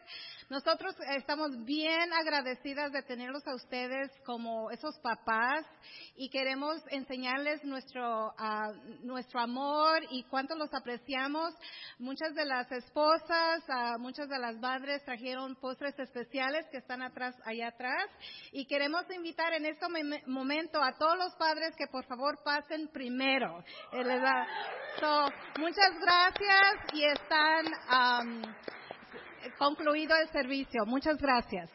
[0.51, 5.65] Nosotros estamos bien agradecidas de tenerlos a ustedes como esos papás
[6.17, 8.73] y queremos enseñarles nuestro, ah,
[9.05, 11.55] nuestro amor y cuánto los apreciamos.
[12.01, 17.37] Muchas de las esposas, ah, muchas de las madres trajeron postres especiales que están atrás,
[17.45, 18.11] allá atrás
[18.51, 22.89] y queremos invitar en este mom- momento a todos los padres que por favor pasen
[22.89, 23.63] primero.
[23.93, 24.03] Eh,
[25.59, 28.43] muchas gracias y están am,
[29.59, 30.87] concluido el servicio.
[30.87, 31.71] Muchas gracias.